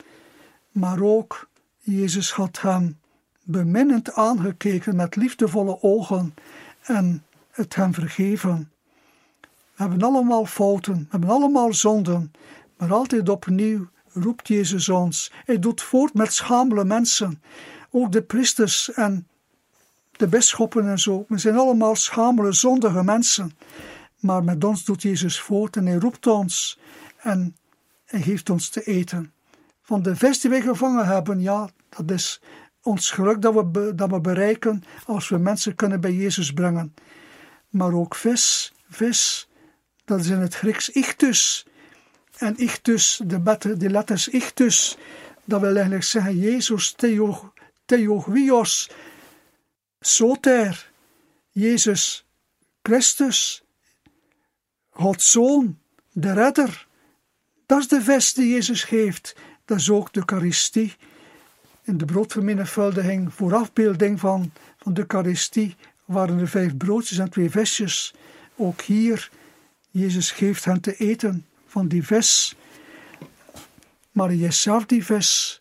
maar 0.70 1.00
ook 1.00 1.48
Jezus 1.78 2.32
had 2.32 2.60
hem 2.60 2.98
beminnend 3.42 4.12
aangekeken 4.12 4.96
met 4.96 5.16
liefdevolle 5.16 5.82
ogen 5.82 6.34
en 6.82 7.24
het 7.50 7.74
hem 7.74 7.94
vergeven. 7.94 8.70
We 9.40 9.82
hebben 9.82 10.02
allemaal 10.02 10.46
fouten, 10.46 10.94
we 10.94 11.06
hebben 11.10 11.30
allemaal 11.30 11.72
zonden, 11.72 12.32
maar 12.76 12.92
altijd 12.92 13.28
opnieuw 13.28 13.86
roept 14.12 14.48
Jezus 14.48 14.88
ons. 14.88 15.32
Hij 15.44 15.58
doet 15.58 15.82
voort 15.82 16.14
met 16.14 16.32
schamele 16.32 16.84
mensen 16.84 17.40
ook 17.96 18.12
de 18.12 18.22
priesters 18.22 18.92
en 18.92 19.28
de 20.12 20.28
bisschoppen 20.28 20.88
en 20.88 20.98
zo. 20.98 21.24
We 21.28 21.38
zijn 21.38 21.56
allemaal 21.56 21.96
schamele, 21.96 22.52
zondige 22.52 23.02
mensen. 23.02 23.56
Maar 24.20 24.44
met 24.44 24.64
ons 24.64 24.84
doet 24.84 25.02
Jezus 25.02 25.40
voort 25.40 25.76
en 25.76 25.86
hij 25.86 25.96
roept 25.96 26.26
ons 26.26 26.78
en 27.16 27.56
hij 28.04 28.20
geeft 28.20 28.50
ons 28.50 28.68
te 28.68 28.82
eten. 28.82 29.32
Van 29.82 30.02
de 30.02 30.16
vis 30.16 30.40
die 30.40 30.50
wij 30.50 30.60
gevangen 30.60 31.06
hebben, 31.06 31.40
ja, 31.40 31.68
dat 31.88 32.10
is 32.10 32.40
ons 32.82 33.10
geluk 33.10 33.42
dat 33.42 33.54
we, 33.54 33.92
dat 33.94 34.10
we 34.10 34.20
bereiken 34.20 34.82
als 35.04 35.28
we 35.28 35.38
mensen 35.38 35.74
kunnen 35.74 36.00
bij 36.00 36.12
Jezus 36.12 36.52
brengen. 36.52 36.94
Maar 37.68 37.92
ook 37.92 38.14
vis, 38.14 38.72
vis, 38.88 39.48
dat 40.04 40.20
is 40.20 40.28
in 40.28 40.38
het 40.38 40.54
Grieks 40.54 40.90
ichtus. 40.90 41.66
En 42.36 42.56
ichtus, 42.56 43.22
de, 43.24 43.90
letters 43.90 44.28
ichtus, 44.28 44.96
dat 45.44 45.60
wil 45.60 45.74
eigenlijk 45.74 46.04
zeggen 46.04 46.38
Jezus 46.38 46.92
theo, 46.92 47.52
Theogios, 47.86 48.90
Soter, 50.00 50.90
Jezus 51.50 52.26
Christus, 52.82 53.62
Gods 54.90 55.30
Zoon, 55.30 55.78
de 56.12 56.32
Redder. 56.32 56.86
Dat 57.66 57.78
is 57.78 57.88
de 57.88 58.02
vest 58.02 58.36
die 58.36 58.48
Jezus 58.48 58.84
geeft. 58.84 59.36
Dat 59.64 59.78
is 59.78 59.90
ook 59.90 60.12
de 60.12 60.18
Eucharistie. 60.20 60.94
In 61.82 61.98
de 61.98 62.04
broodvermenigvuldiging, 62.04 63.34
voor 63.34 63.54
afbeelding 63.54 64.20
van, 64.20 64.52
van 64.78 64.94
de 64.94 65.00
Eucharistie, 65.00 65.76
waren 66.04 66.38
er 66.38 66.48
vijf 66.48 66.76
broodjes 66.76 67.18
en 67.18 67.30
twee 67.30 67.50
visjes. 67.50 68.14
Ook 68.56 68.80
hier, 68.80 69.30
Jezus 69.90 70.30
geeft 70.30 70.64
hen 70.64 70.80
te 70.80 70.96
eten 70.96 71.46
van 71.66 71.88
die 71.88 72.06
vis. 72.06 72.56
Maar 74.12 74.28
hij 74.28 74.50
zelf 74.50 74.86
die 74.86 75.04
vis. 75.04 75.60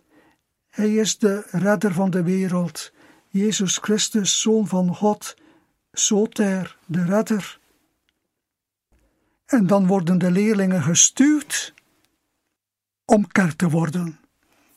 Hij 0.76 0.94
is 0.94 1.18
de 1.18 1.44
redder 1.52 1.94
van 1.94 2.10
de 2.10 2.24
wereld, 2.24 2.92
Jezus 3.30 3.78
Christus, 3.78 4.42
Zoon 4.42 4.68
van 4.68 4.96
God, 4.96 5.36
Soter, 5.92 6.78
de 6.86 7.04
redder. 7.04 7.60
En 9.46 9.68
dan 9.68 9.88
worden 9.88 10.18
de 10.18 10.32
leerlingen 10.32 10.82
gestuurd 10.82 11.74
om 13.06 13.28
kerk 13.28 13.54
te 13.54 13.70
worden. 13.70 14.20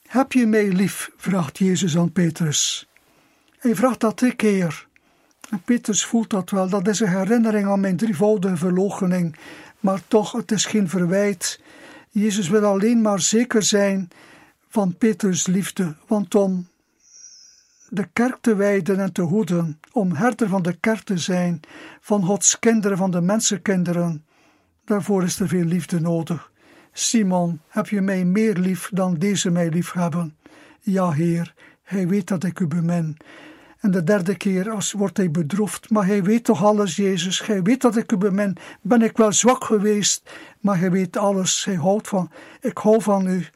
Heb 0.06 0.32
je 0.32 0.46
mij 0.46 0.68
lief? 0.68 1.11
vraagt 1.16 1.58
Jezus 1.58 1.96
aan 1.96 2.12
Petrus. 2.12 2.88
Hij 3.58 3.74
vraagt 3.74 4.00
dat 4.00 4.16
drie 4.16 4.34
keer. 4.34 4.87
En 5.50 5.62
Petrus 5.62 6.04
voelt 6.04 6.30
dat 6.30 6.50
wel. 6.50 6.68
Dat 6.68 6.88
is 6.88 7.00
een 7.00 7.18
herinnering 7.18 7.68
aan 7.68 7.80
mijn 7.80 7.96
drievoudige 7.96 8.56
verloochening. 8.56 9.37
maar 9.80 10.00
toch, 10.08 10.32
het 10.32 10.50
is 10.50 10.64
geen 10.64 10.88
verwijt. 10.88 11.61
Jezus 12.11 12.48
wil 12.48 12.64
alleen 12.64 13.00
maar 13.00 13.20
zeker 13.20 13.62
zijn 13.62 14.11
van 14.68 14.96
Petrus 14.96 15.46
liefde, 15.46 15.94
want 16.07 16.35
om 16.35 16.68
de 17.88 18.09
kerk 18.12 18.38
te 18.40 18.54
wijden 18.54 19.00
en 19.00 19.12
te 19.12 19.22
hoeden, 19.22 19.81
om 19.92 20.12
herder 20.12 20.48
van 20.48 20.62
de 20.62 20.76
kerk 20.81 21.00
te 21.00 21.18
zijn, 21.18 21.61
van 22.00 22.24
Gods 22.24 22.59
kinderen, 22.59 22.96
van 22.96 23.11
de 23.11 23.20
mensenkinderen, 23.20 24.24
daarvoor 24.85 25.22
is 25.22 25.40
er 25.40 25.48
veel 25.48 25.64
liefde 25.64 26.00
nodig. 26.00 26.52
Simon, 26.92 27.61
heb 27.68 27.88
je 27.88 28.00
mij 28.00 28.24
meer 28.24 28.54
lief 28.54 28.90
dan 28.92 29.14
deze 29.14 29.50
mij 29.50 29.68
lief 29.68 29.92
hebben? 29.92 30.37
Ja, 30.81 31.11
Heer, 31.11 31.54
hij 31.83 32.09
weet 32.09 32.28
dat 32.28 32.44
ik 32.44 32.61
u 32.61 32.66
bemin. 32.66 33.16
En 33.81 33.90
de 33.90 34.04
derde 34.04 34.37
keer 34.37 34.70
als 34.70 34.92
wordt 34.92 35.16
hij 35.16 35.31
bedroefd. 35.31 35.90
Maar 35.90 36.07
hij 36.07 36.22
weet 36.22 36.44
toch 36.44 36.64
alles, 36.64 36.96
Jezus. 36.96 37.46
Hij 37.46 37.62
weet 37.62 37.81
dat 37.81 37.96
ik 37.96 38.12
u 38.12 38.16
bemin. 38.16 38.57
Ben 38.81 39.02
ik 39.02 39.16
wel 39.16 39.33
zwak 39.33 39.64
geweest, 39.64 40.31
maar 40.61 40.78
hij 40.78 40.90
weet 40.90 41.16
alles. 41.16 41.64
Hij 41.64 41.74
houdt 41.74 42.09
van, 42.09 42.31
ik 42.61 42.78
hou 42.78 43.02
van 43.02 43.26
u. 43.26 43.46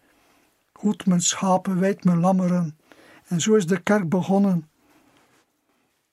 Hoed 0.83 1.07
mijn 1.07 1.21
schapen, 1.21 1.81
wijd 1.81 2.05
mijn 2.05 2.21
lammeren. 2.21 2.79
En 3.27 3.41
zo 3.41 3.55
is 3.55 3.67
de 3.67 3.81
kerk 3.81 4.09
begonnen. 4.09 4.69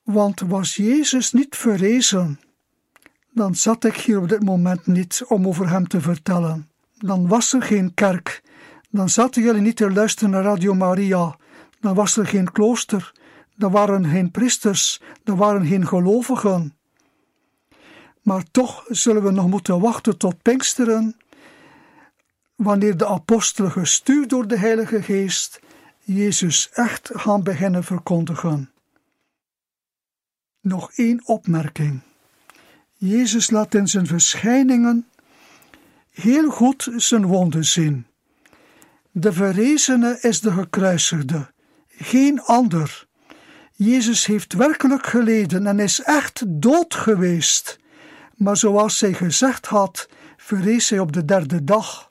Want 0.04 0.40
was 0.40 0.76
Jezus 0.76 1.32
niet 1.32 1.56
verrezen, 1.56 2.40
dan 3.32 3.56
zat 3.56 3.84
ik 3.84 3.96
hier 3.96 4.22
op 4.22 4.30
dit 4.30 4.44
moment 4.44 4.88
niet 4.88 5.24
om 5.28 5.48
over 5.48 5.70
hem 5.70 5.88
te 5.88 6.02
vertellen. 6.02 6.70
Dan 6.98 7.28
was 7.28 7.54
er 7.54 7.62
geen 7.62 7.94
kerk. 7.94 8.44
Dan 8.90 9.10
zaten 9.10 9.42
jullie 9.42 9.62
niet 9.62 9.76
te 9.76 9.92
luisteren 9.92 10.30
naar 10.30 10.44
Radio 10.44 10.74
Maria. 10.74 11.36
Dan 11.80 11.96
was 11.96 12.18
er 12.18 12.28
geen 12.28 12.52
klooster. 12.52 13.12
Er 13.58 13.70
waren 13.70 14.06
geen 14.06 14.32
priesters. 14.32 15.02
Er 15.24 15.36
waren 15.36 15.66
geen 15.66 15.88
gelovigen. 15.88 16.78
Maar 18.22 18.44
toch 18.52 18.86
zullen 18.88 19.24
we 19.24 19.32
nog 19.32 19.48
moeten 19.48 19.80
wachten 19.80 20.18
tot 20.18 20.42
Pinksteren, 20.42 21.16
wanneer 22.60 22.98
de 22.98 23.08
apostelen 23.08 23.72
gestuurd 23.72 24.30
door 24.30 24.48
de 24.48 24.58
Heilige 24.58 25.04
Geest 25.04 25.60
Jezus 26.00 26.70
echt 26.74 27.10
gaan 27.14 27.44
beginnen 27.44 27.84
verkondigen. 27.84 28.72
Nog 30.62 30.92
één 30.94 31.22
opmerking. 31.26 32.00
Jezus 32.94 33.50
laat 33.50 33.74
in 33.74 33.88
zijn 33.88 34.08
verschijningen 34.08 35.08
heel 36.10 36.50
goed 36.50 36.90
zijn 36.96 37.26
wonden 37.26 37.66
zien. 37.66 38.06
De 39.12 39.34
verrezene 39.34 40.18
is 40.22 40.42
de 40.42 40.52
gekruisigde, 40.52 41.52
geen 41.88 42.42
ander. 42.42 43.08
Jezus 43.74 44.26
heeft 44.26 44.54
werkelijk 44.54 45.06
geleden 45.06 45.68
en 45.68 45.80
is 45.80 46.02
echt 46.02 46.44
dood 46.48 46.96
geweest. 46.96 47.80
Maar 48.36 48.58
zoals 48.58 49.00
hij 49.00 49.14
gezegd 49.14 49.66
had, 49.66 50.10
verrees 50.38 50.90
hij 50.90 51.00
op 51.00 51.14
de 51.14 51.26
derde 51.26 51.64
dag. 51.64 52.09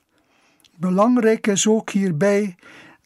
Belangrijk 0.79 1.47
is 1.47 1.67
ook 1.67 1.89
hierbij 1.89 2.55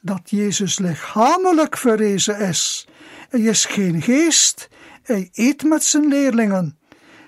dat 0.02 0.30
Jezus 0.30 0.80
lichamelijk 0.80 1.78
verrezen 1.78 2.40
is. 2.40 2.88
Hij 3.30 3.40
is 3.40 3.66
geen 3.66 4.02
geest, 4.02 4.70
hij 5.04 5.30
eet 5.34 5.64
met 5.64 5.84
zijn 5.84 6.08
leerlingen, 6.08 6.78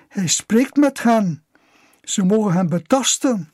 hij 0.08 0.26
spreekt 0.26 0.76
met 0.76 1.02
hen, 1.02 1.44
ze 2.02 2.24
mogen 2.24 2.52
hem 2.52 2.68
betasten. 2.68 3.52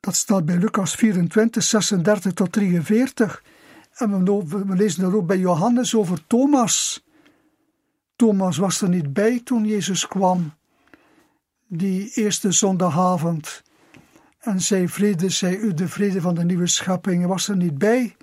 Dat 0.00 0.16
staat 0.16 0.44
bij 0.44 0.56
Lucas 0.56 0.94
24, 0.94 1.62
36 1.62 2.32
tot 2.32 2.52
43. 2.52 3.42
En 3.92 4.24
we, 4.24 4.76
lezen 4.76 5.04
er 5.04 5.16
ook 5.16 5.26
bij 5.26 5.38
Johannes 5.38 5.94
over 5.94 6.26
Thomas. 6.26 7.04
Thomas 8.16 8.56
was 8.56 8.80
er 8.80 8.88
niet 8.88 9.12
bij 9.12 9.40
toen 9.44 9.64
Jezus 9.64 10.06
kwam, 10.06 10.54
die 11.66 12.10
eerste 12.14 12.52
zondagavond. 12.52 13.64
En 14.46 14.60
zei 14.60 14.88
vrede, 14.88 15.28
zei 15.28 15.56
u 15.56 15.74
de 15.74 15.88
vrede 15.88 16.20
van 16.20 16.34
de 16.34 16.44
nieuwe 16.44 16.66
schepping. 16.66 17.26
Was 17.26 17.48
er 17.48 17.56
niet 17.56 17.78
bij. 17.78 18.16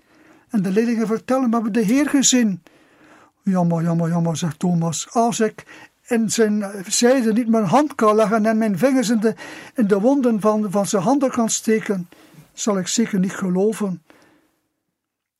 En 0.49 0.61
de 0.61 0.71
leerlingen 0.71 1.07
vertellen, 1.07 1.49
we 1.49 1.53
hebben 1.53 1.73
de 1.73 1.81
Heer 1.81 2.09
gezien. 2.09 2.63
Jammer, 3.41 3.83
jammer, 3.83 4.09
jammer, 4.09 4.37
zegt 4.37 4.59
Thomas. 4.59 5.07
Als 5.11 5.39
ik 5.39 5.65
in 6.07 6.29
zijn 6.29 6.71
zijde 6.87 7.33
niet 7.33 7.47
mijn 7.47 7.63
hand 7.65 7.95
kan 7.95 8.15
leggen 8.15 8.45
en 8.45 8.57
mijn 8.57 8.77
vingers 8.77 9.09
in 9.09 9.19
de, 9.19 9.35
in 9.75 9.87
de 9.87 9.99
wonden 9.99 10.39
van, 10.39 10.71
van 10.71 10.87
zijn 10.87 11.03
handen 11.03 11.31
kan 11.31 11.49
steken, 11.49 12.09
zal 12.53 12.77
ik 12.77 12.87
zeker 12.87 13.19
niet 13.19 13.35
geloven. 13.35 14.03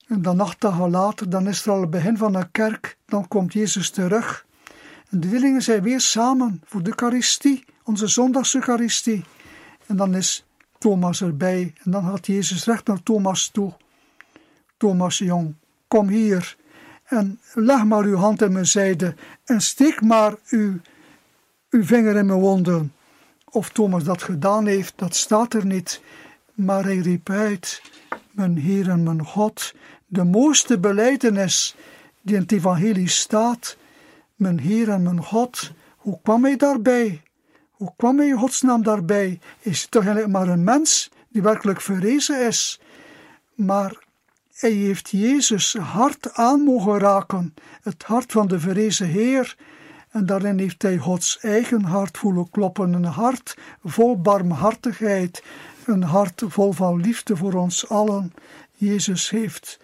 En 0.08 0.22
dan 0.22 0.40
acht 0.40 0.62
dagen 0.62 0.90
later, 0.90 1.30
dan 1.30 1.48
is 1.48 1.66
er 1.66 1.72
al 1.72 1.82
het 1.82 1.90
begin 1.90 2.18
van 2.18 2.36
een 2.36 2.52
kerk, 2.52 2.98
dan 3.06 3.28
komt 3.28 3.54
Jezus 3.54 3.90
terug. 3.90 4.46
En 5.10 5.20
de 5.20 5.28
leerlingen 5.28 5.62
zijn 5.62 5.82
weer 5.82 6.02
samen 6.02 6.62
voor 6.66 6.84
de 6.84 6.90
Eucharistie, 6.90 7.66
onze 7.84 8.08
zondags-Eucharistie. 8.08 9.24
En 9.88 9.96
dan 9.96 10.16
is 10.16 10.46
Thomas 10.84 11.22
erbij. 11.22 11.74
En 11.84 11.92
dan 11.92 12.04
gaat 12.04 12.28
Jezus 12.28 12.66
recht 12.66 12.88
naar 12.88 13.04
Thomas 13.04 13.48
toe. 13.48 13.74
Thomas, 14.78 15.18
jong, 15.18 15.56
kom 15.88 16.08
hier 16.08 16.58
en 17.04 17.40
leg 17.54 17.84
maar 17.84 18.04
uw 18.04 18.16
hand 18.16 18.42
in 18.42 18.52
mijn 18.52 18.66
zijde 18.66 19.16
en 19.46 19.62
steek 19.62 20.02
maar 20.02 20.36
uw, 20.50 20.80
uw 21.70 21.84
vinger 21.84 22.16
in 22.16 22.26
mijn 22.26 22.40
wonden. 22.40 22.94
Of 23.50 23.70
Thomas 23.70 24.04
dat 24.04 24.24
gedaan 24.24 24.66
heeft, 24.66 24.94
dat 24.96 25.16
staat 25.16 25.54
er 25.54 25.66
niet. 25.66 26.02
Maar 26.54 26.84
hij 26.84 26.98
riep 26.98 27.30
uit, 27.30 27.82
mijn 28.32 28.58
Heer 28.58 28.90
en 28.90 29.04
mijn 29.04 29.26
God, 29.26 29.74
de 30.06 30.24
mooiste 30.24 30.80
beleidenis 30.80 31.76
die 32.22 32.36
in 32.36 32.42
het 32.42 32.52
evangelie 32.52 33.10
staat. 33.10 33.78
Mijn 34.36 34.60
Heer 34.60 34.90
en 34.90 35.04
mijn 35.04 35.24
God, 35.24 35.72
hoe 35.98 36.20
kwam 36.24 36.44
hij 36.44 36.56
daarbij? 36.56 37.22
Hoe 37.84 37.94
kwam 37.96 38.18
hij 38.18 38.28
in 38.28 38.38
godsnaam 38.38 38.84
daarbij? 38.84 39.40
Is 39.60 39.80
hij 39.80 39.88
toch 39.90 40.04
eigenlijk 40.04 40.34
maar 40.34 40.48
een 40.48 40.64
mens 40.64 41.10
die 41.30 41.42
werkelijk 41.42 41.82
verrezen 41.82 42.48
is? 42.48 42.80
Maar 43.56 44.04
hij 44.54 44.72
heeft 44.72 45.10
Jezus 45.10 45.74
hart 45.74 46.34
aan 46.34 46.62
mogen 46.62 47.00
raken, 47.00 47.54
het 47.82 48.04
hart 48.04 48.32
van 48.32 48.48
de 48.48 48.60
verrezen 48.60 49.08
Heer. 49.08 49.58
En 50.10 50.26
daarin 50.26 50.60
heeft 50.60 50.82
hij 50.82 50.98
Gods 50.98 51.40
eigen 51.40 51.84
hart 51.84 52.18
voelen 52.18 52.50
kloppen, 52.50 52.94
een 52.94 53.04
hart 53.04 53.58
vol 53.84 54.22
barmhartigheid, 54.22 55.44
een 55.86 56.04
hart 56.04 56.44
vol 56.48 56.72
van 56.72 57.02
liefde 57.02 57.36
voor 57.38 57.54
ons 57.54 57.90
allen. 57.90 58.34
Jezus 58.72 59.30
heeft 59.30 59.80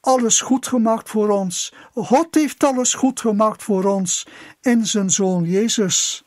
alles 0.00 0.40
goed 0.40 0.66
gemaakt 0.66 1.10
voor 1.10 1.28
ons. 1.28 1.74
God 1.94 2.34
heeft 2.34 2.64
alles 2.64 2.94
goed 2.94 3.20
gemaakt 3.20 3.62
voor 3.62 3.84
ons 3.84 4.26
in 4.60 4.86
zijn 4.86 5.10
Zoon 5.10 5.44
Jezus. 5.44 6.23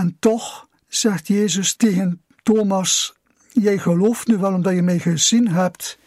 En 0.00 0.16
toch 0.18 0.68
zegt 0.88 1.26
Jezus 1.26 1.76
tegen 1.76 2.24
Thomas: 2.42 3.14
Jij 3.52 3.78
gelooft 3.78 4.26
nu 4.26 4.38
wel 4.38 4.52
omdat 4.52 4.74
je 4.74 4.82
mij 4.82 4.98
gezien 4.98 5.48
hebt, 5.48 5.98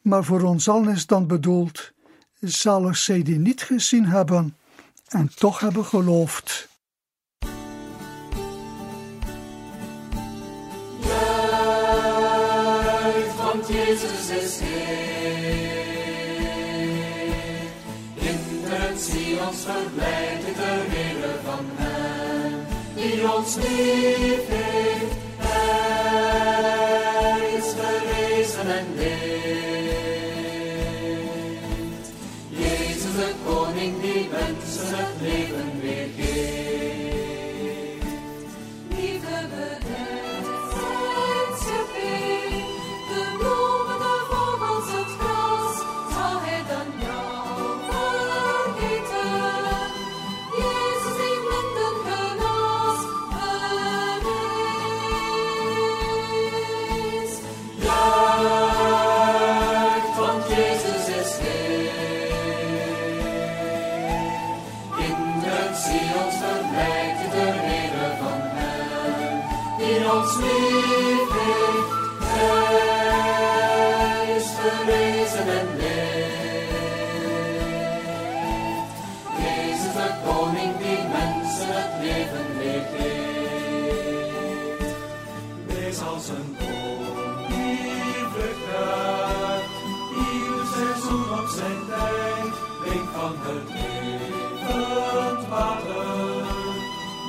maar 0.00 0.24
voor 0.24 0.42
ons 0.42 0.68
allen 0.68 0.94
is 0.94 1.06
dan 1.06 1.26
bedoeld: 1.26 1.92
zalig 2.40 2.96
zij 2.96 3.22
die 3.22 3.38
niet 3.38 3.62
gezien 3.62 4.06
hebben 4.06 4.56
en 5.08 5.30
toch 5.34 5.60
hebben 5.60 5.84
geloofd. 5.84 6.68
Juich, 13.40 13.68
Jezus 13.68 14.30
is 14.30 14.58
Heer. 14.58 15.08
Van 19.68 20.47
Hem, 23.08 23.16
die 23.16 23.28
ons 23.32 23.56
lief 23.56 24.97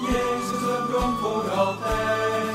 Jezus 0.02 0.60
de 0.60 0.86
bron 0.88 1.18
voor 1.18 1.50
altijd 1.50 2.49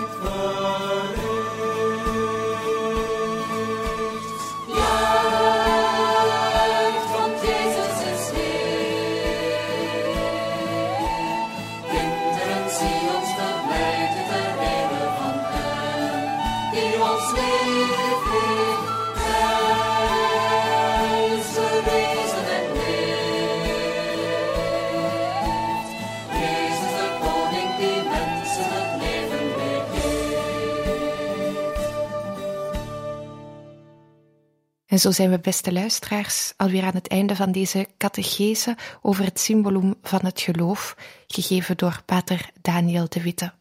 En 34.94 35.00
zo 35.00 35.11
zijn 35.11 35.30
we, 35.30 35.38
beste 35.38 35.72
luisteraars, 35.72 36.52
alweer 36.57 36.85
aan 36.85 36.94
het 36.94 37.09
einde 37.09 37.37
van 37.37 37.52
deze 37.52 37.87
catechese 37.98 38.76
over 39.02 39.24
het 39.24 39.40
symbolum 39.40 39.94
van 40.02 40.20
het 40.22 40.40
geloof, 40.40 40.96
gegeven 41.26 41.76
door 41.76 42.02
pater 42.04 42.50
Daniel 42.61 43.09
de 43.09 43.22
Witte. 43.22 43.52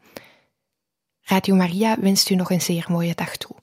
Radio 1.22 1.56
Maria 1.56 2.00
wenst 2.00 2.30
u 2.30 2.36
nog 2.36 2.52
een 2.52 2.62
zeer 2.62 2.86
mooie 2.90 3.16
dag 3.16 3.38
toe. 3.38 3.63